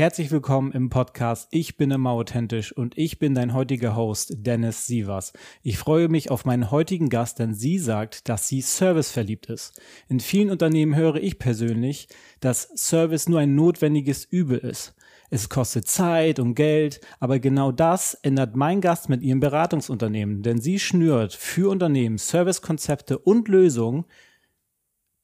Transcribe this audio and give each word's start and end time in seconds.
Herzlich 0.00 0.30
willkommen 0.30 0.72
im 0.72 0.88
Podcast 0.88 1.48
Ich 1.50 1.76
bin 1.76 1.90
immer 1.90 2.12
authentisch 2.12 2.72
und 2.74 2.96
ich 2.96 3.18
bin 3.18 3.34
dein 3.34 3.52
heutiger 3.52 3.96
Host 3.96 4.32
Dennis 4.34 4.86
Sievers. 4.86 5.34
Ich 5.62 5.76
freue 5.76 6.08
mich 6.08 6.30
auf 6.30 6.46
meinen 6.46 6.70
heutigen 6.70 7.10
Gast, 7.10 7.38
denn 7.38 7.52
sie 7.52 7.78
sagt, 7.78 8.26
dass 8.30 8.48
sie 8.48 8.62
serviceverliebt 8.62 9.50
ist. 9.50 9.78
In 10.08 10.18
vielen 10.18 10.48
Unternehmen 10.48 10.96
höre 10.96 11.16
ich 11.16 11.38
persönlich, 11.38 12.08
dass 12.40 12.70
Service 12.76 13.28
nur 13.28 13.40
ein 13.40 13.54
notwendiges 13.54 14.24
Übel 14.24 14.56
ist. 14.56 14.94
Es 15.28 15.50
kostet 15.50 15.86
Zeit 15.86 16.38
und 16.38 16.54
Geld, 16.54 17.02
aber 17.18 17.38
genau 17.38 17.70
das 17.70 18.14
ändert 18.14 18.56
mein 18.56 18.80
Gast 18.80 19.10
mit 19.10 19.20
ihrem 19.20 19.40
Beratungsunternehmen, 19.40 20.42
denn 20.42 20.62
sie 20.62 20.78
schnürt 20.78 21.34
für 21.34 21.70
Unternehmen 21.70 22.16
Servicekonzepte 22.16 23.18
und 23.18 23.48
Lösungen, 23.48 24.06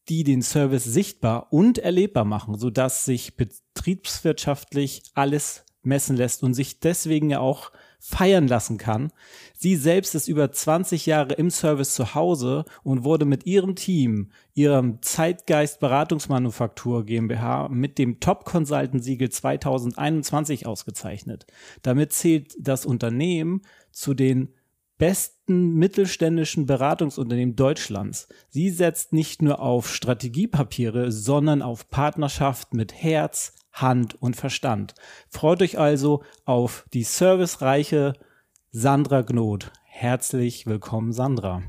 die 0.09 0.25
den 0.25 0.43
Service 0.43 0.85
sichtbar 0.85 1.53
und 1.53 1.79
erlebbar 1.79 2.25
machen, 2.25 2.59
sodass 2.59 3.05
sich 3.05 3.37
betriebswirtschaftlich 3.37 5.03
alles 5.15 5.65
messen 5.83 6.17
lässt 6.17 6.43
und 6.43 6.55
sich 6.55 6.81
deswegen 6.81 7.31
ja 7.31 7.41
auch 7.41 7.71
feiern 7.99 8.47
lassen 8.47 8.77
kann. 8.77 9.11
Sie 9.57 9.75
selbst 9.75 10.15
ist 10.15 10.29
über 10.29 10.53
20 10.53 11.07
Jahre 11.07 11.34
im 11.34 11.51
Service 11.51 11.95
zu 11.95 12.15
Hause 12.15 12.65
und 12.83 13.05
wurde 13.05 13.25
mit 13.25 13.47
ihrem 13.47 13.75
Team, 13.75 14.31
ihrem 14.55 15.01
Zeitgeist 15.03 15.81
Beratungsmanufaktur 15.81 17.05
GmbH 17.05 17.69
mit 17.69 17.99
dem 17.99 18.21
Top 18.21 18.45
Consultant 18.45 19.03
Siegel 19.03 19.31
2021 19.31 20.67
ausgezeichnet. 20.67 21.47
Damit 21.83 22.12
zählt 22.12 22.55
das 22.61 22.84
Unternehmen 22.84 23.62
zu 23.93 24.12
den 24.12 24.51
besten 24.99 25.75
mittelständischen 25.75 26.67
Beratungsunternehmen 26.67 27.57
Deutschlands. 27.57 28.29
Sie 28.49 28.71
setzt 28.71 29.13
nicht 29.13 29.43
nur 29.43 29.61
auf 29.61 29.93
Strategiepapiere, 29.93 31.13
sondern 31.13 31.63
auf 31.63 31.89
Partnerschaft 31.91 32.75
mit 32.75 32.95
Herz, 32.95 33.55
Hand 33.73 34.21
und 34.21 34.37
Verstand. 34.37 34.95
Freut 35.29 35.61
euch 35.63 35.79
also 35.79 36.23
auf 36.45 36.87
die 36.95 37.03
servicereiche 37.03 38.15
Sandra 38.71 39.23
Gnot. 39.23 39.71
Herzlich 39.85 40.67
willkommen, 40.67 41.13
Sandra. 41.13 41.63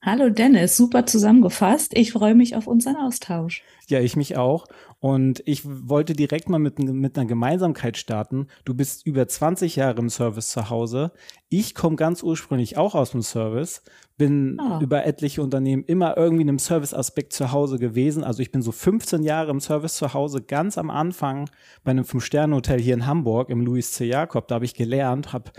Hallo 0.00 0.30
Dennis, 0.30 0.76
super 0.76 1.06
zusammengefasst. 1.06 1.96
Ich 1.96 2.12
freue 2.12 2.34
mich 2.34 2.54
auf 2.54 2.68
unseren 2.68 2.96
Austausch. 2.96 3.64
Ja, 3.88 4.00
ich 4.00 4.14
mich 4.14 4.36
auch. 4.36 4.66
Und 5.00 5.42
ich 5.46 5.62
wollte 5.64 6.14
direkt 6.14 6.48
mal 6.48 6.58
mit, 6.58 6.80
mit 6.80 7.16
einer 7.16 7.28
Gemeinsamkeit 7.28 7.96
starten. 7.96 8.48
Du 8.64 8.74
bist 8.74 9.06
über 9.06 9.28
20 9.28 9.76
Jahre 9.76 10.00
im 10.00 10.10
Service 10.10 10.50
zu 10.50 10.70
Hause. 10.70 11.12
Ich 11.48 11.76
komme 11.76 11.94
ganz 11.94 12.24
ursprünglich 12.24 12.76
auch 12.76 12.96
aus 12.96 13.12
dem 13.12 13.22
Service, 13.22 13.82
bin 14.16 14.60
oh. 14.60 14.80
über 14.80 15.06
etliche 15.06 15.40
Unternehmen 15.40 15.84
immer 15.84 16.16
irgendwie 16.16 16.42
in 16.42 16.48
einem 16.48 16.58
Service-Aspekt 16.58 17.32
zu 17.32 17.52
Hause 17.52 17.78
gewesen. 17.78 18.24
Also 18.24 18.42
ich 18.42 18.50
bin 18.50 18.60
so 18.60 18.72
15 18.72 19.22
Jahre 19.22 19.52
im 19.52 19.60
Service 19.60 19.94
zu 19.94 20.14
Hause, 20.14 20.42
ganz 20.42 20.76
am 20.76 20.90
Anfang 20.90 21.48
bei 21.84 21.92
einem 21.92 22.04
Fünf-Sterne-Hotel 22.04 22.80
hier 22.80 22.94
in 22.94 23.06
Hamburg 23.06 23.50
im 23.50 23.60
Louis 23.60 23.92
C. 23.92 24.06
Jakob. 24.06 24.48
Da 24.48 24.56
habe 24.56 24.64
ich 24.64 24.74
gelernt, 24.74 25.32
habe 25.32 25.52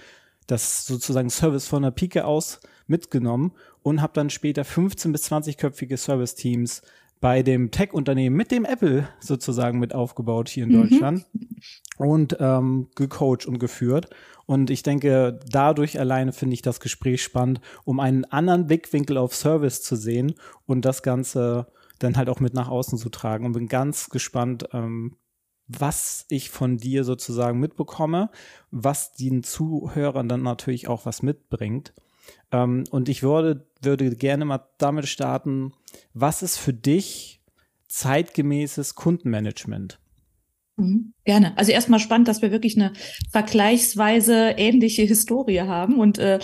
das 0.47 0.85
sozusagen 0.85 1.29
Service 1.29 1.67
von 1.67 1.83
der 1.83 1.91
Pike 1.91 2.25
aus 2.25 2.59
mitgenommen 2.87 3.53
und 3.83 4.01
habe 4.01 4.13
dann 4.13 4.29
später 4.29 4.65
15 4.65 5.13
bis 5.13 5.31
20-köpfige 5.31 5.95
Service-Teams 5.95 6.81
bei 7.19 7.43
dem 7.43 7.71
Tech-Unternehmen 7.71 8.35
mit 8.35 8.51
dem 8.51 8.65
Apple 8.65 9.07
sozusagen 9.19 9.79
mit 9.79 9.93
aufgebaut 9.93 10.49
hier 10.49 10.63
in 10.63 10.71
mhm. 10.71 10.89
Deutschland 10.89 11.25
und 11.97 12.37
ähm, 12.39 12.87
gecoacht 12.95 13.45
und 13.45 13.59
geführt. 13.59 14.09
Und 14.45 14.69
ich 14.69 14.81
denke, 14.83 15.39
dadurch 15.47 15.99
alleine 15.99 16.31
finde 16.31 16.55
ich 16.55 16.61
das 16.61 16.79
Gespräch 16.79 17.21
spannend, 17.21 17.61
um 17.83 17.99
einen 17.99 18.25
anderen 18.25 18.67
Blickwinkel 18.67 19.17
auf 19.17 19.35
Service 19.35 19.83
zu 19.83 19.95
sehen 19.95 20.33
und 20.65 20.85
das 20.85 21.03
Ganze 21.03 21.67
dann 21.99 22.15
halt 22.15 22.29
auch 22.29 22.39
mit 22.39 22.53
nach 22.53 22.69
außen 22.69 22.97
zu 22.97 23.09
tragen. 23.09 23.45
Und 23.45 23.51
bin 23.51 23.67
ganz 23.67 24.09
gespannt, 24.09 24.69
ähm, 24.73 25.17
was 25.67 26.25
ich 26.29 26.49
von 26.49 26.77
dir 26.77 27.03
sozusagen 27.03 27.59
mitbekomme, 27.59 28.31
was 28.71 29.13
den 29.13 29.43
Zuhörern 29.43 30.27
dann 30.27 30.41
natürlich 30.41 30.87
auch 30.87 31.05
was 31.05 31.21
mitbringt. 31.21 31.93
Ähm, 32.51 32.83
und 32.91 33.09
ich 33.09 33.23
würde, 33.23 33.65
würde 33.81 34.15
gerne 34.15 34.45
mal 34.45 34.65
damit 34.77 35.07
starten, 35.07 35.73
was 36.13 36.41
ist 36.41 36.57
für 36.57 36.73
dich 36.73 37.41
zeitgemäßes 37.87 38.95
Kundenmanagement? 38.95 39.99
Mhm. 40.79 41.13
Gerne. 41.29 41.55
Also 41.57 41.71
erstmal 41.71 41.99
spannend, 41.99 42.27
dass 42.27 42.41
wir 42.41 42.49
wirklich 42.49 42.75
eine 42.75 42.91
vergleichsweise 43.31 44.55
ähnliche 44.57 45.03
Historie 45.03 45.59
haben. 45.59 45.99
Und 45.99 46.17
äh, 46.17 46.39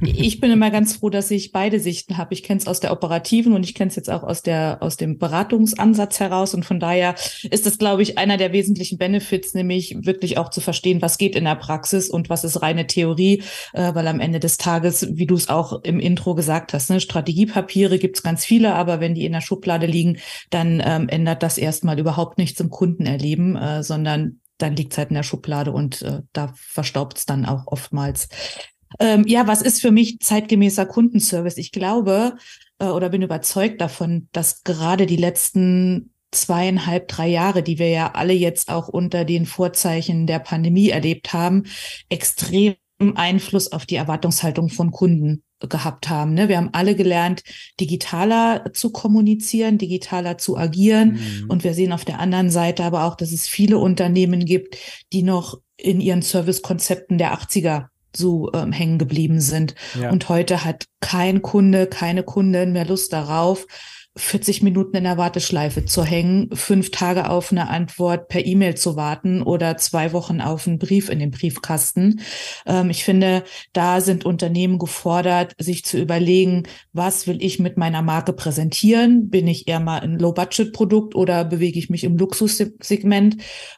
ich 0.00 0.38
bin 0.38 0.52
immer 0.52 0.70
ganz 0.70 0.94
froh, 0.94 1.10
dass 1.10 1.32
ich 1.32 1.50
beide 1.50 1.80
Sichten 1.80 2.18
habe. 2.18 2.34
Ich 2.34 2.44
kenne 2.44 2.60
es 2.60 2.68
aus 2.68 2.78
der 2.78 2.92
operativen 2.92 3.52
und 3.52 3.64
ich 3.64 3.74
kenne 3.74 3.88
es 3.88 3.96
jetzt 3.96 4.08
auch 4.08 4.22
aus 4.22 4.42
der 4.42 4.78
aus 4.80 4.96
dem 4.96 5.18
Beratungsansatz 5.18 6.20
heraus. 6.20 6.54
Und 6.54 6.64
von 6.64 6.78
daher 6.78 7.16
ist 7.50 7.66
das, 7.66 7.78
glaube 7.78 8.02
ich, 8.02 8.16
einer 8.16 8.36
der 8.36 8.52
wesentlichen 8.52 8.96
Benefits, 8.96 9.54
nämlich 9.54 9.96
wirklich 10.02 10.38
auch 10.38 10.50
zu 10.50 10.60
verstehen, 10.60 11.02
was 11.02 11.18
geht 11.18 11.34
in 11.34 11.42
der 11.42 11.56
Praxis 11.56 12.08
und 12.08 12.30
was 12.30 12.44
ist 12.44 12.62
reine 12.62 12.86
Theorie, 12.86 13.42
äh, 13.72 13.92
weil 13.94 14.06
am 14.06 14.20
Ende 14.20 14.38
des 14.38 14.56
Tages, 14.56 15.08
wie 15.10 15.26
du 15.26 15.34
es 15.34 15.48
auch 15.48 15.82
im 15.82 15.98
Intro 15.98 16.36
gesagt 16.36 16.74
hast, 16.74 16.90
ne, 16.90 17.00
Strategiepapiere 17.00 17.98
gibt 17.98 18.18
es 18.18 18.22
ganz 18.22 18.44
viele, 18.44 18.74
aber 18.74 19.00
wenn 19.00 19.16
die 19.16 19.24
in 19.24 19.32
der 19.32 19.40
Schublade 19.40 19.86
liegen, 19.86 20.18
dann 20.50 20.80
ähm, 20.86 21.08
ändert 21.08 21.42
das 21.42 21.58
erstmal 21.58 21.98
überhaupt 21.98 22.38
nichts 22.38 22.60
im 22.60 22.70
Kundenerleben, 22.70 23.56
äh, 23.56 23.77
sondern 23.82 24.40
dann 24.58 24.76
liegt 24.76 24.92
es 24.92 24.98
halt 24.98 25.10
in 25.10 25.14
der 25.14 25.22
Schublade 25.22 25.72
und 25.72 26.02
äh, 26.02 26.22
da 26.32 26.52
verstaubt 26.56 27.18
es 27.18 27.26
dann 27.26 27.46
auch 27.46 27.66
oftmals. 27.66 28.28
Ähm, 28.98 29.24
ja, 29.26 29.46
was 29.46 29.62
ist 29.62 29.80
für 29.80 29.90
mich 29.90 30.18
zeitgemäßer 30.20 30.86
Kundenservice? 30.86 31.58
Ich 31.58 31.72
glaube 31.72 32.36
äh, 32.78 32.86
oder 32.86 33.10
bin 33.10 33.22
überzeugt 33.22 33.80
davon, 33.80 34.28
dass 34.32 34.64
gerade 34.64 35.06
die 35.06 35.16
letzten 35.16 36.12
zweieinhalb, 36.30 37.08
drei 37.08 37.28
Jahre, 37.28 37.62
die 37.62 37.78
wir 37.78 37.88
ja 37.88 38.12
alle 38.12 38.34
jetzt 38.34 38.68
auch 38.68 38.88
unter 38.88 39.24
den 39.24 39.46
Vorzeichen 39.46 40.26
der 40.26 40.40
Pandemie 40.40 40.90
erlebt 40.90 41.32
haben, 41.32 41.64
extrem 42.08 42.76
Einfluss 43.14 43.72
auf 43.72 43.86
die 43.86 43.96
Erwartungshaltung 43.96 44.68
von 44.68 44.90
Kunden 44.90 45.42
gehabt 45.60 46.08
haben. 46.08 46.34
Ne? 46.34 46.48
Wir 46.48 46.56
haben 46.56 46.70
alle 46.72 46.94
gelernt, 46.94 47.42
digitaler 47.80 48.72
zu 48.72 48.90
kommunizieren, 48.90 49.78
digitaler 49.78 50.38
zu 50.38 50.56
agieren. 50.56 51.14
Mhm. 51.14 51.50
Und 51.50 51.64
wir 51.64 51.74
sehen 51.74 51.92
auf 51.92 52.04
der 52.04 52.20
anderen 52.20 52.50
Seite 52.50 52.84
aber 52.84 53.04
auch, 53.04 53.16
dass 53.16 53.32
es 53.32 53.48
viele 53.48 53.78
Unternehmen 53.78 54.44
gibt, 54.44 54.76
die 55.12 55.22
noch 55.22 55.58
in 55.76 56.00
ihren 56.00 56.22
Servicekonzepten 56.22 57.18
der 57.18 57.34
80er 57.34 57.86
so 58.14 58.50
ähm, 58.52 58.72
hängen 58.72 58.98
geblieben 58.98 59.40
sind. 59.40 59.74
Ja. 60.00 60.10
Und 60.10 60.28
heute 60.28 60.64
hat 60.64 60.86
kein 61.00 61.42
Kunde, 61.42 61.86
keine 61.86 62.22
Kundin 62.22 62.72
mehr 62.72 62.86
Lust 62.86 63.12
darauf, 63.12 63.66
40 64.18 64.62
Minuten 64.62 64.96
in 64.96 65.04
der 65.04 65.16
Warteschleife 65.16 65.84
zu 65.84 66.04
hängen, 66.04 66.50
fünf 66.54 66.90
Tage 66.90 67.30
auf 67.30 67.52
eine 67.52 67.68
Antwort 67.68 68.28
per 68.28 68.44
E-Mail 68.44 68.76
zu 68.76 68.96
warten 68.96 69.42
oder 69.42 69.76
zwei 69.76 70.12
Wochen 70.12 70.40
auf 70.40 70.66
einen 70.66 70.78
Brief 70.78 71.08
in 71.08 71.18
den 71.18 71.30
Briefkasten. 71.30 72.20
Ähm, 72.66 72.90
ich 72.90 73.04
finde, 73.04 73.44
da 73.72 74.00
sind 74.00 74.26
Unternehmen 74.26 74.78
gefordert, 74.78 75.54
sich 75.58 75.84
zu 75.84 75.98
überlegen, 75.98 76.64
was 76.92 77.26
will 77.26 77.42
ich 77.42 77.58
mit 77.58 77.76
meiner 77.76 78.02
Marke 78.02 78.32
präsentieren? 78.32 79.30
Bin 79.30 79.46
ich 79.46 79.68
eher 79.68 79.80
mal 79.80 80.00
ein 80.00 80.18
Low-Budget-Produkt 80.18 81.14
oder 81.14 81.44
bewege 81.44 81.78
ich 81.78 81.90
mich 81.90 82.04
im 82.04 82.16
Luxussegment? 82.16 83.36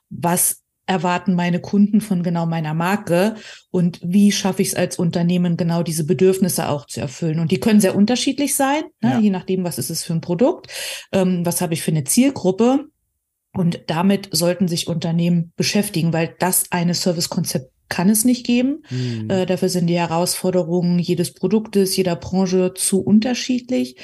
Was 0.09 0.63
erwarten 0.91 1.35
meine 1.35 1.61
Kunden 1.61 2.01
von 2.01 2.25
genau 2.25 2.47
meiner 2.47 2.75
Marke 2.75 3.37
und 3.71 4.01
wie 4.03 4.33
schaffe 4.33 4.61
ich 4.61 4.69
es 4.69 4.75
als 4.75 4.99
Unternehmen 4.99 5.57
genau 5.57 5.85
diese 5.85 6.05
Bedürfnisse 6.05 6.69
auch 6.69 6.85
zu 6.87 7.01
erfüllen. 7.01 7.39
Und 7.39 7.53
die 7.53 7.61
können 7.61 7.81
sehr 7.81 7.95
unterschiedlich 7.95 8.57
sein, 8.57 8.83
ne? 9.01 9.11
ja. 9.13 9.19
je 9.21 9.31
nachdem, 9.31 9.63
was 9.63 9.79
ist 9.79 9.91
es 9.91 10.03
für 10.03 10.15
ein 10.15 10.21
Produkt, 10.21 10.67
ähm, 11.13 11.47
was 11.47 11.61
habe 11.61 11.75
ich 11.75 11.83
für 11.83 11.93
eine 11.93 12.03
Zielgruppe. 12.03 12.87
Und 13.53 13.83
damit 13.87 14.31
sollten 14.33 14.67
sich 14.67 14.89
Unternehmen 14.89 15.53
beschäftigen, 15.57 16.13
weil 16.13 16.35
das 16.41 16.65
eine 16.71 16.95
Servicekonzept 16.95 17.73
kann 17.91 18.09
es 18.09 18.25
nicht 18.25 18.47
geben. 18.47 18.83
Mhm. 18.89 19.29
Äh, 19.29 19.45
dafür 19.45 19.69
sind 19.69 19.89
die 19.89 19.99
Herausforderungen 19.99 20.99
jedes 20.99 21.35
Produktes, 21.35 21.95
jeder 21.97 22.17
Branche 22.17 22.73
zu 22.75 23.03
unterschiedlich. 23.03 23.97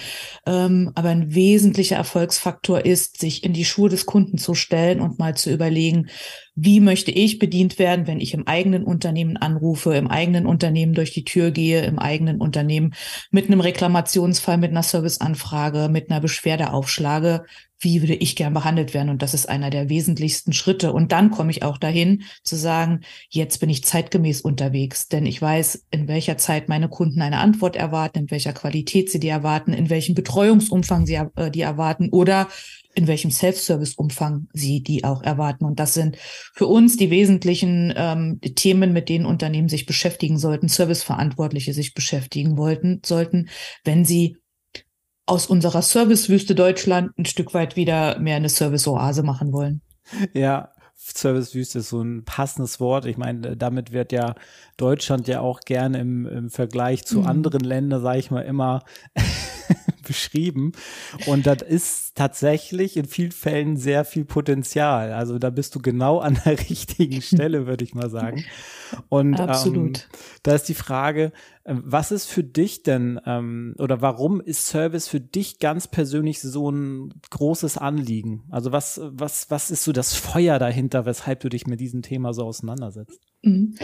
Ähm, 0.44 0.92
aber 0.94 1.08
ein 1.08 1.34
wesentlicher 1.34 1.96
Erfolgsfaktor 1.96 2.84
ist, 2.84 3.18
sich 3.18 3.44
in 3.44 3.54
die 3.54 3.64
Schuhe 3.64 3.88
des 3.88 4.04
Kunden 4.04 4.36
zu 4.36 4.54
stellen 4.54 5.00
und 5.00 5.18
mal 5.18 5.34
zu 5.34 5.50
überlegen, 5.50 6.08
wie 6.56 6.80
möchte 6.80 7.10
ich 7.10 7.38
bedient 7.38 7.78
werden, 7.78 8.06
wenn 8.06 8.18
ich 8.18 8.32
im 8.32 8.46
eigenen 8.46 8.84
Unternehmen 8.84 9.36
anrufe, 9.36 9.94
im 9.94 10.08
eigenen 10.08 10.46
Unternehmen 10.46 10.94
durch 10.94 11.12
die 11.12 11.24
Tür 11.24 11.50
gehe, 11.50 11.84
im 11.84 11.98
eigenen 11.98 12.40
Unternehmen 12.40 12.94
mit 13.30 13.46
einem 13.46 13.60
Reklamationsfall, 13.60 14.56
mit 14.56 14.70
einer 14.70 14.82
Serviceanfrage, 14.82 15.88
mit 15.90 16.10
einer 16.10 16.20
Beschwerde 16.20 16.72
aufschlage. 16.72 17.44
Wie 17.78 18.00
würde 18.02 18.14
ich 18.14 18.36
gern 18.36 18.54
behandelt 18.54 18.94
werden? 18.94 19.10
Und 19.10 19.22
das 19.22 19.34
ist 19.34 19.48
einer 19.48 19.70
der 19.70 19.88
wesentlichsten 19.88 20.52
Schritte. 20.52 20.92
Und 20.92 21.12
dann 21.12 21.30
komme 21.30 21.50
ich 21.50 21.62
auch 21.62 21.78
dahin 21.78 22.22
zu 22.42 22.56
sagen, 22.56 23.00
jetzt 23.28 23.58
bin 23.58 23.68
ich 23.68 23.84
zeitgemäß 23.84 24.40
unterwegs, 24.40 25.08
denn 25.08 25.26
ich 25.26 25.40
weiß, 25.40 25.86
in 25.90 26.08
welcher 26.08 26.38
Zeit 26.38 26.68
meine 26.68 26.88
Kunden 26.88 27.20
eine 27.20 27.38
Antwort 27.38 27.76
erwarten, 27.76 28.20
in 28.20 28.30
welcher 28.30 28.52
Qualität 28.52 29.10
sie 29.10 29.20
die 29.20 29.28
erwarten, 29.28 29.72
in 29.72 29.90
welchem 29.90 30.14
Betreuungsumfang 30.14 31.06
sie 31.06 31.20
äh, 31.36 31.50
die 31.50 31.60
erwarten 31.60 32.08
oder 32.10 32.48
in 32.94 33.06
welchem 33.06 33.30
Self-Service-Umfang 33.30 34.48
sie 34.54 34.82
die 34.82 35.04
auch 35.04 35.22
erwarten. 35.22 35.66
Und 35.66 35.78
das 35.78 35.92
sind 35.92 36.16
für 36.54 36.66
uns 36.66 36.96
die 36.96 37.10
wesentlichen 37.10 37.92
ähm, 37.94 38.40
Themen, 38.40 38.94
mit 38.94 39.10
denen 39.10 39.26
Unternehmen 39.26 39.68
sich 39.68 39.84
beschäftigen 39.84 40.38
sollten, 40.38 40.68
Serviceverantwortliche 40.68 41.74
sich 41.74 41.92
beschäftigen 41.92 42.56
wollten, 42.56 43.02
sollten, 43.04 43.50
wenn 43.84 44.06
sie 44.06 44.38
aus 45.26 45.46
unserer 45.46 45.82
Servicewüste 45.82 46.54
Deutschland 46.54 47.16
ein 47.18 47.24
Stück 47.24 47.52
weit 47.52 47.76
wieder 47.76 48.18
mehr 48.18 48.36
eine 48.36 48.48
Service-Oase 48.48 49.22
machen 49.22 49.52
wollen. 49.52 49.82
Ja, 50.32 50.70
Servicewüste 50.94 51.80
ist 51.80 51.90
so 51.90 52.00
ein 52.00 52.24
passendes 52.24 52.80
Wort. 52.80 53.06
Ich 53.06 53.16
meine, 53.16 53.56
damit 53.56 53.92
wird 53.92 54.12
ja 54.12 54.34
Deutschland 54.76 55.28
ja 55.28 55.40
auch 55.40 55.60
gerne 55.60 55.98
im, 55.98 56.26
im 56.26 56.50
Vergleich 56.50 57.04
zu 57.04 57.20
mhm. 57.20 57.26
anderen 57.26 57.60
Ländern, 57.60 58.02
sage 58.02 58.18
ich 58.18 58.30
mal, 58.30 58.42
immer 58.42 58.82
beschrieben. 60.06 60.72
Und 61.26 61.46
das 61.46 61.62
ist 61.62 62.14
tatsächlich 62.14 62.96
in 62.96 63.06
vielen 63.06 63.32
Fällen 63.32 63.76
sehr 63.76 64.04
viel 64.04 64.24
Potenzial. 64.24 65.12
Also 65.12 65.38
da 65.38 65.50
bist 65.50 65.74
du 65.74 65.80
genau 65.80 66.18
an 66.18 66.38
der 66.44 66.58
richtigen 66.70 67.20
Stelle, 67.22 67.66
würde 67.66 67.84
ich 67.84 67.94
mal 67.94 68.10
sagen. 68.10 68.44
Und 69.08 69.40
Absolut. 69.40 69.98
Ähm, 69.98 70.18
da 70.42 70.54
ist 70.54 70.68
die 70.68 70.74
Frage, 70.74 71.32
ähm, 71.64 71.82
was 71.84 72.12
ist 72.12 72.26
für 72.26 72.44
dich 72.44 72.82
denn 72.82 73.20
ähm, 73.26 73.74
oder 73.78 74.00
warum 74.00 74.40
ist 74.40 74.66
Service 74.66 75.08
für 75.08 75.20
dich 75.20 75.58
ganz 75.58 75.88
persönlich 75.88 76.40
so 76.40 76.70
ein 76.70 77.14
großes 77.30 77.78
Anliegen? 77.78 78.44
Also 78.50 78.72
was, 78.72 79.00
was, 79.02 79.50
was 79.50 79.70
ist 79.70 79.84
so 79.84 79.92
das 79.92 80.14
Feuer 80.14 80.58
dahinter, 80.58 81.06
weshalb 81.06 81.40
du 81.40 81.48
dich 81.48 81.66
mit 81.66 81.80
diesem 81.80 82.02
Thema 82.02 82.32
so 82.32 82.44
auseinandersetzt? 82.44 83.20
Mhm. 83.42 83.74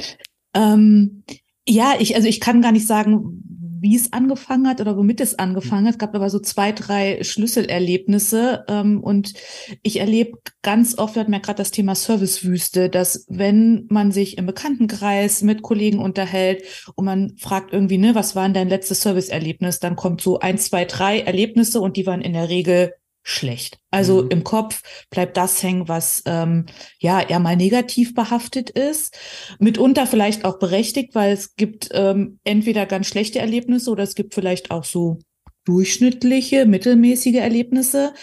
Ähm, 0.54 1.24
ja, 1.66 1.94
ich, 1.98 2.16
also 2.16 2.28
ich 2.28 2.40
kann 2.40 2.62
gar 2.62 2.72
nicht 2.72 2.86
sagen, 2.86 3.42
wie 3.82 3.96
es 3.96 4.12
angefangen 4.12 4.69
hat 4.69 4.81
oder 4.81 4.96
womit 4.96 5.20
es 5.20 5.40
angefangen 5.40 5.87
hat. 5.87 5.94
Es 5.94 5.99
gab 5.99 6.14
aber 6.14 6.31
so 6.31 6.38
zwei, 6.38 6.70
drei 6.70 7.23
Schlüsselerlebnisse. 7.25 8.64
Ähm, 8.69 9.02
und 9.02 9.34
ich 9.82 9.99
erlebe 9.99 10.38
ganz 10.62 10.96
oft, 10.99 11.17
wir 11.17 11.20
hatten 11.20 11.32
ja 11.32 11.40
gerade 11.40 11.56
das 11.56 11.73
Thema 11.73 11.96
Servicewüste, 11.96 12.88
dass 12.88 13.26
wenn 13.29 13.87
man 13.90 14.12
sich 14.12 14.38
im 14.38 14.46
Bekanntenkreis 14.46 15.43
mit 15.43 15.62
Kollegen 15.62 15.99
unterhält 15.99 16.62
und 16.94 17.06
man 17.06 17.37
fragt 17.38 17.73
irgendwie, 17.73 17.99
ne, 17.99 18.14
was 18.14 18.37
war 18.37 18.44
denn 18.44 18.55
dein 18.55 18.69
letztes 18.69 19.02
Serviceerlebnis, 19.02 19.81
dann 19.81 19.96
kommt 19.96 20.20
so 20.20 20.38
ein, 20.38 20.58
zwei, 20.58 20.84
drei 20.84 21.19
Erlebnisse 21.19 21.81
und 21.81 21.96
die 21.96 22.06
waren 22.06 22.23
in 22.23 22.34
der 22.34 22.49
Regel 22.49 22.94
schlecht. 23.22 23.78
Also 23.90 24.22
mhm. 24.22 24.30
im 24.30 24.44
Kopf 24.44 24.82
bleibt 25.10 25.36
das 25.36 25.62
hängen, 25.62 25.88
was 25.88 26.22
ähm, 26.26 26.66
ja 26.98 27.20
eher 27.20 27.38
mal 27.38 27.56
negativ 27.56 28.14
behaftet 28.14 28.70
ist. 28.70 29.16
Mitunter 29.58 30.06
vielleicht 30.06 30.44
auch 30.44 30.58
berechtigt, 30.58 31.14
weil 31.14 31.32
es 31.32 31.54
gibt 31.54 31.88
ähm, 31.92 32.38
entweder 32.44 32.86
ganz 32.86 33.06
schlechte 33.06 33.38
Erlebnisse 33.38 33.90
oder 33.90 34.02
es 34.02 34.14
gibt 34.14 34.34
vielleicht 34.34 34.70
auch 34.70 34.84
so 34.84 35.19
durchschnittliche, 35.64 36.66
mittelmäßige 36.66 37.36
Erlebnisse, 37.36 38.14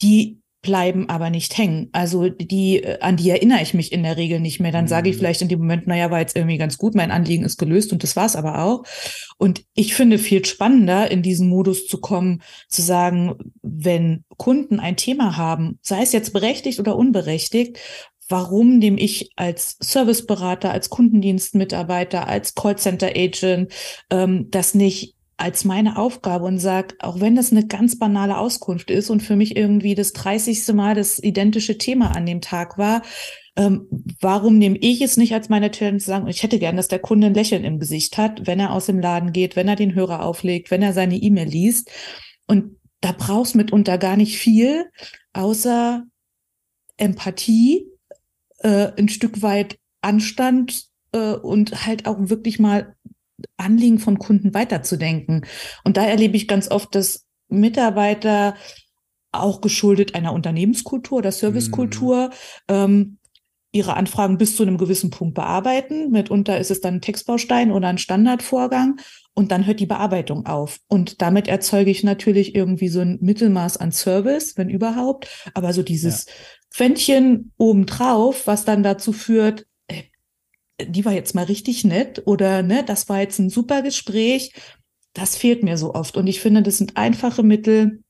die 0.00 0.40
bleiben 0.68 1.08
aber 1.08 1.30
nicht 1.30 1.56
hängen. 1.56 1.88
Also 1.92 2.28
die, 2.28 2.82
äh, 2.82 3.00
an 3.00 3.16
die 3.16 3.30
erinnere 3.30 3.62
ich 3.62 3.72
mich 3.72 3.90
in 3.90 4.02
der 4.02 4.18
Regel 4.18 4.38
nicht 4.38 4.60
mehr. 4.60 4.70
Dann 4.70 4.84
mhm. 4.84 4.88
sage 4.88 5.08
ich 5.08 5.16
mhm. 5.16 5.20
vielleicht 5.20 5.40
in 5.40 5.48
dem 5.48 5.60
Moment, 5.60 5.86
naja, 5.86 6.10
war 6.10 6.20
jetzt 6.20 6.36
irgendwie 6.36 6.58
ganz 6.58 6.76
gut, 6.76 6.94
mein 6.94 7.10
Anliegen 7.10 7.42
ist 7.42 7.56
gelöst 7.56 7.90
und 7.90 8.02
das 8.02 8.16
war's 8.16 8.36
aber 8.36 8.62
auch. 8.62 8.82
Und 9.38 9.64
ich 9.72 9.94
finde 9.94 10.18
viel 10.18 10.44
spannender, 10.44 11.10
in 11.10 11.22
diesen 11.22 11.48
Modus 11.48 11.86
zu 11.86 12.02
kommen, 12.02 12.42
zu 12.68 12.82
sagen, 12.82 13.36
wenn 13.62 14.24
Kunden 14.36 14.78
ein 14.78 14.98
Thema 14.98 15.38
haben, 15.38 15.78
sei 15.80 16.02
es 16.02 16.12
jetzt 16.12 16.34
berechtigt 16.34 16.78
oder 16.80 16.96
unberechtigt, 16.96 17.78
warum 18.28 18.76
nehme 18.76 19.00
ich 19.00 19.30
als 19.36 19.78
Serviceberater, 19.80 20.70
als 20.70 20.90
Kundendienstmitarbeiter, 20.90 22.28
als 22.28 22.54
Callcenter-Agent 22.54 23.72
ähm, 24.10 24.48
das 24.50 24.74
nicht 24.74 25.14
als 25.38 25.64
meine 25.64 25.96
Aufgabe 25.96 26.44
und 26.44 26.58
sag, 26.58 26.96
auch 26.98 27.20
wenn 27.20 27.36
das 27.36 27.52
eine 27.52 27.66
ganz 27.66 27.98
banale 27.98 28.36
Auskunft 28.36 28.90
ist 28.90 29.08
und 29.08 29.22
für 29.22 29.36
mich 29.36 29.56
irgendwie 29.56 29.94
das 29.94 30.12
30. 30.12 30.74
Mal 30.74 30.94
das 30.94 31.18
identische 31.20 31.78
Thema 31.78 32.14
an 32.14 32.26
dem 32.26 32.40
Tag 32.40 32.76
war, 32.76 33.02
ähm, 33.56 33.88
warum 34.20 34.58
nehme 34.58 34.78
ich 34.78 35.00
es 35.00 35.16
nicht 35.16 35.34
als 35.34 35.48
meine 35.48 35.70
Challenge 35.70 35.98
zu 35.98 36.06
sagen, 36.06 36.28
ich 36.28 36.42
hätte 36.42 36.58
gern, 36.58 36.76
dass 36.76 36.88
der 36.88 36.98
Kunde 36.98 37.28
ein 37.28 37.34
Lächeln 37.34 37.64
im 37.64 37.78
Gesicht 37.78 38.18
hat, 38.18 38.46
wenn 38.46 38.60
er 38.60 38.72
aus 38.72 38.86
dem 38.86 38.98
Laden 38.98 39.32
geht, 39.32 39.56
wenn 39.56 39.68
er 39.68 39.76
den 39.76 39.94
Hörer 39.94 40.24
auflegt, 40.24 40.70
wenn 40.70 40.82
er 40.82 40.92
seine 40.92 41.16
E-Mail 41.16 41.48
liest. 41.48 41.90
Und 42.46 42.76
da 43.00 43.12
brauchst 43.16 43.54
mitunter 43.54 43.96
gar 43.96 44.16
nicht 44.16 44.38
viel, 44.38 44.90
außer 45.32 46.02
Empathie, 46.96 47.86
äh, 48.58 48.92
ein 48.96 49.08
Stück 49.08 49.40
weit 49.42 49.78
Anstand 50.02 50.84
äh, 51.12 51.34
und 51.34 51.86
halt 51.86 52.06
auch 52.06 52.16
wirklich 52.18 52.58
mal 52.58 52.96
Anliegen 53.56 53.98
von 53.98 54.18
Kunden 54.18 54.54
weiterzudenken. 54.54 55.46
Und 55.84 55.96
da 55.96 56.04
erlebe 56.04 56.36
ich 56.36 56.48
ganz 56.48 56.70
oft, 56.70 56.94
dass 56.94 57.26
Mitarbeiter 57.48 58.54
auch 59.32 59.60
geschuldet 59.60 60.14
einer 60.14 60.32
Unternehmenskultur 60.32 61.18
oder 61.18 61.32
Servicekultur 61.32 62.26
mhm. 62.26 62.32
ähm, 62.68 63.18
ihre 63.70 63.94
Anfragen 63.94 64.38
bis 64.38 64.56
zu 64.56 64.62
einem 64.62 64.78
gewissen 64.78 65.10
Punkt 65.10 65.34
bearbeiten. 65.34 66.10
Mitunter 66.10 66.58
ist 66.58 66.70
es 66.70 66.80
dann 66.80 66.94
ein 66.94 67.00
Textbaustein 67.02 67.70
oder 67.70 67.88
ein 67.88 67.98
Standardvorgang 67.98 68.98
und 69.34 69.52
dann 69.52 69.66
hört 69.66 69.80
die 69.80 69.86
Bearbeitung 69.86 70.46
auf. 70.46 70.78
Und 70.88 71.20
damit 71.20 71.48
erzeuge 71.48 71.90
ich 71.90 72.02
natürlich 72.02 72.54
irgendwie 72.54 72.88
so 72.88 73.00
ein 73.00 73.18
Mittelmaß 73.20 73.76
an 73.76 73.92
Service, 73.92 74.56
wenn 74.56 74.70
überhaupt. 74.70 75.28
Aber 75.52 75.74
so 75.74 75.82
dieses 75.82 76.26
ja. 76.26 76.32
Quäntchen 76.74 77.52
obendrauf, 77.58 78.46
was 78.46 78.64
dann 78.64 78.82
dazu 78.82 79.12
führt, 79.12 79.66
die 80.86 81.04
war 81.04 81.12
jetzt 81.12 81.34
mal 81.34 81.44
richtig 81.44 81.84
nett 81.84 82.22
oder 82.26 82.62
ne, 82.62 82.84
das 82.84 83.08
war 83.08 83.20
jetzt 83.20 83.38
ein 83.38 83.50
super 83.50 83.82
Gespräch. 83.82 84.52
Das 85.12 85.36
fehlt 85.36 85.62
mir 85.62 85.76
so 85.76 85.94
oft. 85.94 86.16
Und 86.16 86.26
ich 86.26 86.40
finde, 86.40 86.62
das 86.62 86.78
sind 86.78 86.96
einfache 86.96 87.42
Mittel. 87.42 88.02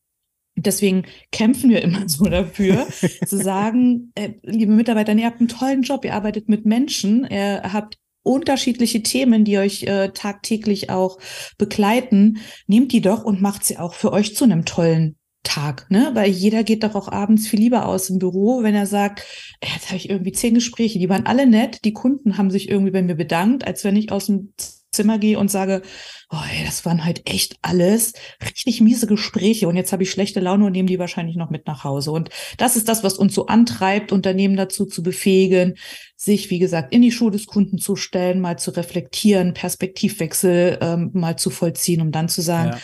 Deswegen 0.57 1.05
kämpfen 1.33 1.71
wir 1.71 1.83
immer 1.83 2.03
so 2.09 2.25
dafür, 2.25 2.87
zu 3.27 3.39
sagen, 3.39 4.13
äh, 4.15 4.35
liebe 4.43 4.73
Mitarbeiter, 4.73 5.15
ihr 5.15 5.27
habt 5.27 5.41
einen 5.41 5.49
tollen 5.49 5.83
Job, 5.83 6.05
ihr 6.05 6.15
arbeitet 6.15 6.49
mit 6.49 6.67
Menschen, 6.67 7.27
ihr 7.31 7.63
habt 7.73 7.97
unterschiedliche 8.23 9.03
Themen, 9.03 9.45
die 9.45 9.59
euch 9.59 9.85
äh, 9.85 10.11
tagtäglich 10.11 10.91
auch 10.91 11.19
begleiten. 11.57 12.39
Nehmt 12.67 12.93
die 12.93 13.01
doch 13.01 13.25
und 13.25 13.41
macht 13.41 13.65
sie 13.65 13.79
auch 13.79 13.95
für 13.95 14.13
euch 14.13 14.37
zu 14.37 14.45
einem 14.45 14.67
tollen 14.67 15.18
Tag, 15.43 15.87
ne? 15.91 16.11
Weil 16.15 16.31
jeder 16.31 16.65
geht 16.65 16.83
doch 16.83 16.95
auch 16.95 17.09
abends 17.09 17.49
viel 17.49 17.61
lieber 17.61 17.87
aus 17.87 18.09
dem 18.09 18.19
Büro, 18.19 18.63
wenn 18.63 18.75
er 18.75 18.87
sagt, 18.87 19.25
jetzt 19.63 19.87
habe 19.87 19.97
ich 19.97 20.11
irgendwie 20.11 20.33
zehn 20.33 20.55
Gespräche, 20.55 20.99
die 20.99 21.09
waren 21.09 21.27
alle 21.27 21.47
nett, 21.47 21.85
die 21.85 21.93
Kunden 21.93 22.39
haben 22.39 22.51
sich 22.51 22.69
irgendwie 22.69 22.91
bei 22.91 23.03
mir 23.03 23.15
bedankt, 23.15 23.67
als 23.67 23.85
wenn 23.85 23.97
ich 23.97 24.13
aus 24.13 24.27
dem 24.27 24.53
Zimmer 24.91 25.19
gehe 25.19 25.39
und 25.39 25.51
sage, 25.51 25.83
oh, 26.31 26.41
ey, 26.51 26.65
das 26.65 26.85
waren 26.85 27.05
halt 27.05 27.29
echt 27.31 27.57
alles 27.63 28.15
richtig 28.43 28.81
miese 28.81 29.07
Gespräche 29.07 29.69
und 29.69 29.77
jetzt 29.77 29.93
habe 29.93 30.03
ich 30.03 30.11
schlechte 30.11 30.41
Laune 30.41 30.67
und 30.67 30.73
nehme 30.73 30.89
die 30.89 30.99
wahrscheinlich 30.99 31.37
noch 31.37 31.51
mit 31.51 31.67
nach 31.67 31.85
Hause. 31.85 32.11
Und 32.11 32.31
das 32.57 32.77
ist 32.77 32.89
das, 32.89 33.05
was 33.05 33.15
uns 33.15 33.35
so 33.35 33.47
antreibt, 33.47 34.13
Unternehmen 34.13 34.57
dazu 34.57 34.87
zu 34.87 35.03
befähigen, 35.03 35.77
sich, 36.17 36.51
wie 36.51 36.59
gesagt, 36.59 36.93
in 36.93 37.03
die 37.03 37.13
Schuhe 37.13 37.31
des 37.31 37.47
Kunden 37.47 37.79
zu 37.79 37.97
stellen, 37.97 38.41
mal 38.41 38.59
zu 38.59 38.71
reflektieren, 38.71 39.55
Perspektivwechsel 39.55 40.79
ähm, 40.81 41.11
mal 41.13 41.37
zu 41.37 41.51
vollziehen, 41.51 42.01
um 42.01 42.11
dann 42.11 42.29
zu 42.29 42.41
sagen, 42.41 42.73
ja 42.73 42.79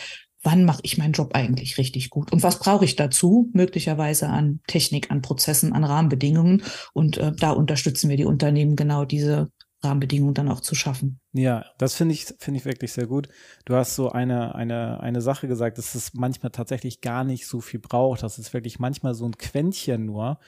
wann 0.45 0.63
mache 0.63 0.81
ich 0.83 0.97
meinen 0.97 1.13
Job 1.13 1.31
eigentlich 1.33 1.77
richtig 1.77 2.09
gut 2.09 2.31
und 2.31 2.43
was 2.43 2.59
brauche 2.59 2.85
ich 2.85 2.95
dazu, 2.95 3.49
möglicherweise 3.53 4.29
an 4.29 4.61
Technik, 4.67 5.09
an 5.11 5.21
Prozessen, 5.21 5.73
an 5.73 5.83
Rahmenbedingungen. 5.83 6.63
Und 6.93 7.17
äh, 7.17 7.31
da 7.35 7.51
unterstützen 7.51 8.09
wir 8.09 8.17
die 8.17 8.25
Unternehmen 8.25 8.75
genau 8.75 9.05
diese 9.05 9.49
Rahmenbedingungen 9.83 10.33
dann 10.33 10.49
auch 10.49 10.61
zu 10.61 10.75
schaffen. 10.75 11.19
Ja, 11.33 11.65
das 11.77 11.95
finde 11.95 12.13
ich, 12.13 12.25
finde 12.39 12.59
ich 12.59 12.65
wirklich 12.65 12.91
sehr 12.91 13.07
gut. 13.07 13.29
Du 13.65 13.75
hast 13.75 13.95
so 13.95 14.09
eine, 14.09 14.55
eine, 14.55 14.99
eine 15.01 15.21
Sache 15.21 15.47
gesagt, 15.47 15.77
dass 15.77 15.95
es 15.95 16.13
manchmal 16.13 16.51
tatsächlich 16.51 17.01
gar 17.01 17.23
nicht 17.23 17.47
so 17.47 17.61
viel 17.61 17.79
braucht. 17.79 18.23
Das 18.23 18.39
ist 18.39 18.53
wirklich 18.53 18.79
manchmal 18.79 19.13
so 19.13 19.25
ein 19.25 19.37
Quäntchen 19.37 20.05
nur. 20.05 20.39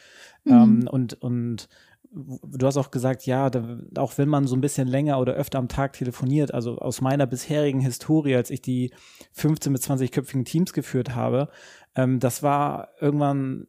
Mhm. 0.44 0.54
Ähm, 0.54 0.88
und, 0.90 1.14
und 1.22 1.70
du 2.12 2.66
hast 2.66 2.78
auch 2.78 2.92
gesagt, 2.92 3.26
ja, 3.26 3.50
da, 3.50 3.80
auch 3.98 4.18
wenn 4.18 4.30
man 4.30 4.48
so 4.48 4.56
ein 4.56 4.62
bisschen 4.62 4.88
länger 4.88 5.20
oder 5.20 5.34
öfter 5.34 5.60
am 5.60 5.68
Tag 5.68 5.94
telefoniert, 5.94 6.54
also 6.54 6.78
aus 6.78 7.02
meiner 7.02 7.26
bisherigen 7.26 7.80
Historie, 7.80 8.36
als 8.36 8.50
ich 8.50 8.62
die 8.62 8.92
15 9.34 9.74
bis 9.74 9.90
20-köpfigen 9.90 10.46
Teams 10.46 10.74
geführt 10.74 11.16
habe, 11.16 11.50
ähm, 11.96 12.20
das 12.20 12.44
war 12.44 12.90
irgendwann 13.00 13.68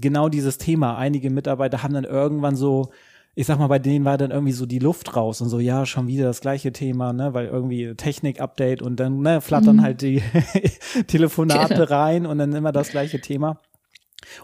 genau 0.00 0.28
dieses 0.28 0.58
Thema. 0.58 0.96
Einige 0.96 1.30
Mitarbeiter 1.30 1.82
haben 1.82 1.94
dann 1.94 2.04
irgendwann 2.04 2.56
so, 2.56 2.90
ich 3.34 3.46
sag 3.46 3.58
mal, 3.58 3.68
bei 3.68 3.78
denen 3.78 4.04
war 4.04 4.18
dann 4.18 4.30
irgendwie 4.30 4.52
so 4.52 4.66
die 4.66 4.78
Luft 4.78 5.16
raus 5.16 5.40
und 5.40 5.48
so, 5.48 5.60
ja, 5.60 5.86
schon 5.86 6.06
wieder 6.06 6.24
das 6.24 6.40
gleiche 6.40 6.72
Thema, 6.72 7.12
ne, 7.12 7.34
weil 7.34 7.46
irgendwie 7.46 7.94
Technik-Update 7.94 8.82
und 8.82 8.98
dann, 8.98 9.20
ne, 9.20 9.40
flattern 9.40 9.76
mhm. 9.76 9.82
halt 9.82 10.02
die 10.02 10.22
Telefonate 11.06 11.74
genau. 11.74 11.84
rein 11.84 12.26
und 12.26 12.38
dann 12.38 12.52
immer 12.52 12.72
das 12.72 12.90
gleiche 12.90 13.20
Thema. 13.20 13.60